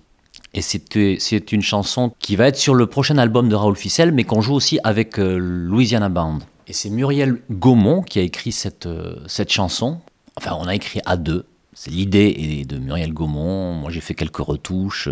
Et 0.55 0.63
c'est 0.63 1.53
une 1.53 1.61
chanson 1.61 2.15
qui 2.19 2.35
va 2.35 2.47
être 2.47 2.57
sur 2.57 2.75
le 2.75 2.87
prochain 2.87 3.19
album 3.19 3.51
de 3.51 3.55
Raoul 3.55 3.77
Ficelle, 3.77 4.11
mais 4.11 4.25
qu'on 4.25 4.41
joue 4.41 4.55
aussi 4.55 4.79
avec 4.85 5.19
Louisiana 5.19 6.09
Band. 6.09 6.39
Et 6.67 6.73
c'est 6.73 6.89
Muriel 6.89 7.43
Gaumont 7.51 8.01
qui 8.01 8.21
a 8.21 8.23
écrit 8.23 8.53
cette, 8.53 8.89
cette 9.27 9.53
chanson. 9.53 9.99
Enfin, 10.37 10.57
on 10.59 10.67
a 10.67 10.75
écrit 10.75 11.01
à 11.05 11.19
deux. 11.19 11.45
C'est 11.75 11.91
l'idée 11.91 12.65
de 12.67 12.79
Muriel 12.79 13.13
Gaumont. 13.13 13.75
Moi, 13.75 13.91
j'ai 13.91 14.01
fait 14.01 14.15
quelques 14.15 14.39
retouches. 14.39 15.11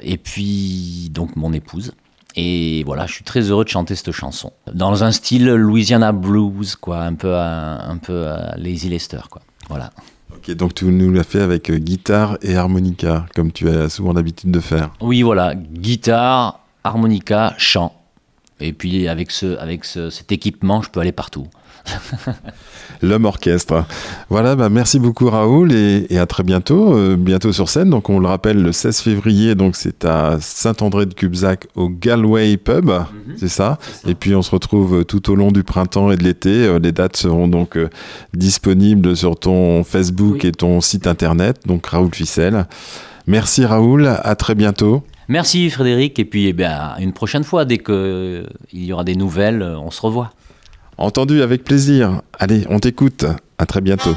et 0.00 0.18
puis, 0.18 1.08
donc, 1.12 1.36
mon 1.36 1.52
épouse. 1.52 1.92
Et 2.36 2.82
voilà, 2.84 3.06
je 3.06 3.12
suis 3.12 3.24
très 3.24 3.40
heureux 3.42 3.64
de 3.64 3.68
chanter 3.68 3.94
cette 3.94 4.12
chanson. 4.12 4.52
Dans 4.72 5.04
un 5.04 5.12
style 5.12 5.48
Louisiana 5.50 6.12
Blues, 6.12 6.76
quoi. 6.76 7.02
Un 7.02 7.14
peu 7.14 7.34
à, 7.34 7.84
un 7.88 7.98
peu 7.98 8.26
à 8.28 8.54
Lazy 8.56 8.88
Lester, 8.88 9.20
quoi. 9.30 9.42
Voilà. 9.68 9.90
Ok, 10.34 10.50
donc 10.56 10.74
tu 10.74 10.86
nous 10.86 11.12
l'as 11.12 11.24
fait 11.24 11.40
avec 11.42 11.70
euh, 11.70 11.76
guitare 11.78 12.38
et 12.42 12.56
harmonica, 12.56 13.26
comme 13.34 13.52
tu 13.52 13.68
as 13.68 13.88
souvent 13.90 14.12
l'habitude 14.12 14.50
de 14.50 14.60
faire. 14.60 14.90
Oui, 15.00 15.22
voilà, 15.22 15.54
guitare, 15.54 16.58
harmonica, 16.84 17.54
chant. 17.58 17.94
Et 18.60 18.72
puis 18.72 19.08
avec, 19.08 19.30
ce, 19.30 19.58
avec 19.58 19.84
ce- 19.84 20.08
cet 20.10 20.32
équipement, 20.32 20.82
je 20.82 20.88
peux 20.90 21.00
aller 21.00 21.12
partout. 21.12 21.46
L'homme 23.02 23.24
orchestre. 23.24 23.84
Voilà, 24.30 24.54
bah, 24.54 24.68
merci 24.68 25.00
beaucoup 25.00 25.28
Raoul 25.28 25.72
et, 25.72 26.06
et 26.10 26.18
à 26.18 26.26
très 26.26 26.44
bientôt, 26.44 26.94
euh, 26.96 27.16
bientôt 27.16 27.52
sur 27.52 27.68
scène. 27.68 27.90
Donc 27.90 28.08
on 28.10 28.20
le 28.20 28.28
rappelle, 28.28 28.62
le 28.62 28.70
16 28.70 29.00
février, 29.00 29.54
donc 29.56 29.74
c'est 29.74 30.04
à 30.04 30.36
Saint-André 30.40 31.06
de 31.06 31.14
Cubzac 31.14 31.66
au 31.74 31.88
Galway 31.88 32.56
Pub, 32.56 32.90
c'est 33.36 33.48
ça? 33.48 33.78
Et 34.06 34.14
puis 34.14 34.34
on 34.36 34.42
se 34.42 34.50
retrouve 34.52 35.00
euh, 35.00 35.04
tout 35.04 35.30
au 35.30 35.34
long 35.34 35.50
du 35.50 35.64
printemps 35.64 36.12
et 36.12 36.16
de 36.16 36.22
l'été. 36.22 36.50
Euh, 36.66 36.78
Les 36.78 36.92
dates 36.92 37.16
seront 37.16 37.48
donc 37.48 37.76
euh, 37.76 37.90
disponibles 38.34 39.16
sur 39.16 39.36
ton 39.38 39.82
Facebook 39.84 40.38
Oui. 40.42 40.48
et 40.48 40.52
ton 40.52 40.80
site 40.80 41.06
internet, 41.06 41.60
donc 41.66 41.86
Raoul 41.86 42.14
Ficelle. 42.14 42.66
Merci 43.26 43.64
Raoul, 43.64 44.06
à 44.06 44.34
très 44.36 44.54
bientôt. 44.54 45.02
Merci 45.28 45.70
Frédéric, 45.70 46.18
et 46.18 46.24
puis 46.24 46.46
eh 46.48 46.52
bien, 46.52 46.92
une 46.98 47.12
prochaine 47.12 47.44
fois, 47.44 47.64
dès 47.64 47.78
qu'il 47.78 48.44
y 48.72 48.92
aura 48.92 49.04
des 49.04 49.14
nouvelles, 49.14 49.62
on 49.62 49.90
se 49.90 50.00
revoit. 50.02 50.32
Entendu 50.98 51.42
avec 51.42 51.64
plaisir. 51.64 52.22
Allez, 52.38 52.64
on 52.68 52.78
t'écoute. 52.78 53.24
À 53.58 53.66
très 53.66 53.80
bientôt. 53.80 54.16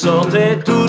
Je 0.00 0.06
sortais 0.06 0.79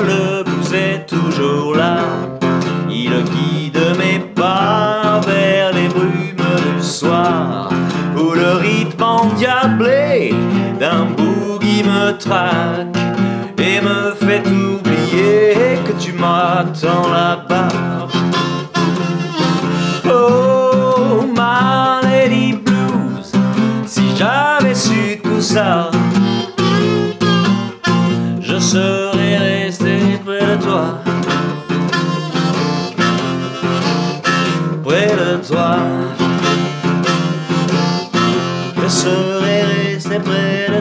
le 0.00 0.42
blues 0.44 0.72
est 0.72 1.06
toujours 1.06 1.74
là. 1.74 1.98
Il 2.90 3.10
guide 3.10 3.80
mes 3.98 4.18
pas 4.18 5.20
vers 5.26 5.72
les 5.72 5.88
brumes 5.88 6.46
du 6.76 6.82
soir, 6.82 7.70
où 8.16 8.32
le 8.32 8.52
rythme 8.60 9.02
endiablé 9.02 10.34
d'un 10.80 11.06
boogie 11.16 11.82
me 11.82 12.12
traque 12.18 12.96
et 13.58 13.80
me 13.80 14.12
fait 14.14 14.46
oublier 14.46 15.78
que 15.84 15.92
tu 16.02 16.12
m'attends 16.12 17.08
là-bas. 17.10 17.45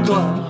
Toi. 0.05 0.44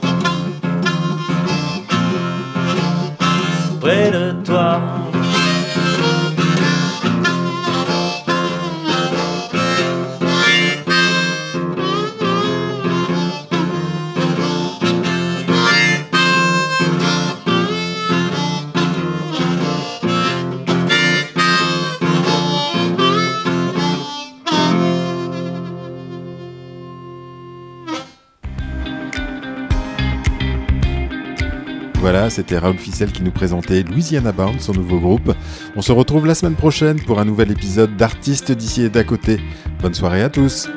C'était 32.47 32.59
Raoul 32.59 32.77
Ficelle 32.77 33.11
qui 33.11 33.23
nous 33.23 33.31
présentait 33.31 33.81
Louisiana 33.81 34.31
Bound, 34.31 34.61
son 34.61 34.73
nouveau 34.73 34.99
groupe. 34.99 35.33
On 35.75 35.81
se 35.81 35.91
retrouve 35.91 36.27
la 36.27 36.35
semaine 36.35 36.53
prochaine 36.53 37.01
pour 37.01 37.19
un 37.19 37.25
nouvel 37.25 37.49
épisode 37.49 37.97
d'Artistes 37.97 38.51
d'ici 38.51 38.83
et 38.83 38.89
d'à 38.89 39.03
côté. 39.03 39.39
Bonne 39.81 39.95
soirée 39.95 40.21
à 40.21 40.29
tous. 40.29 40.67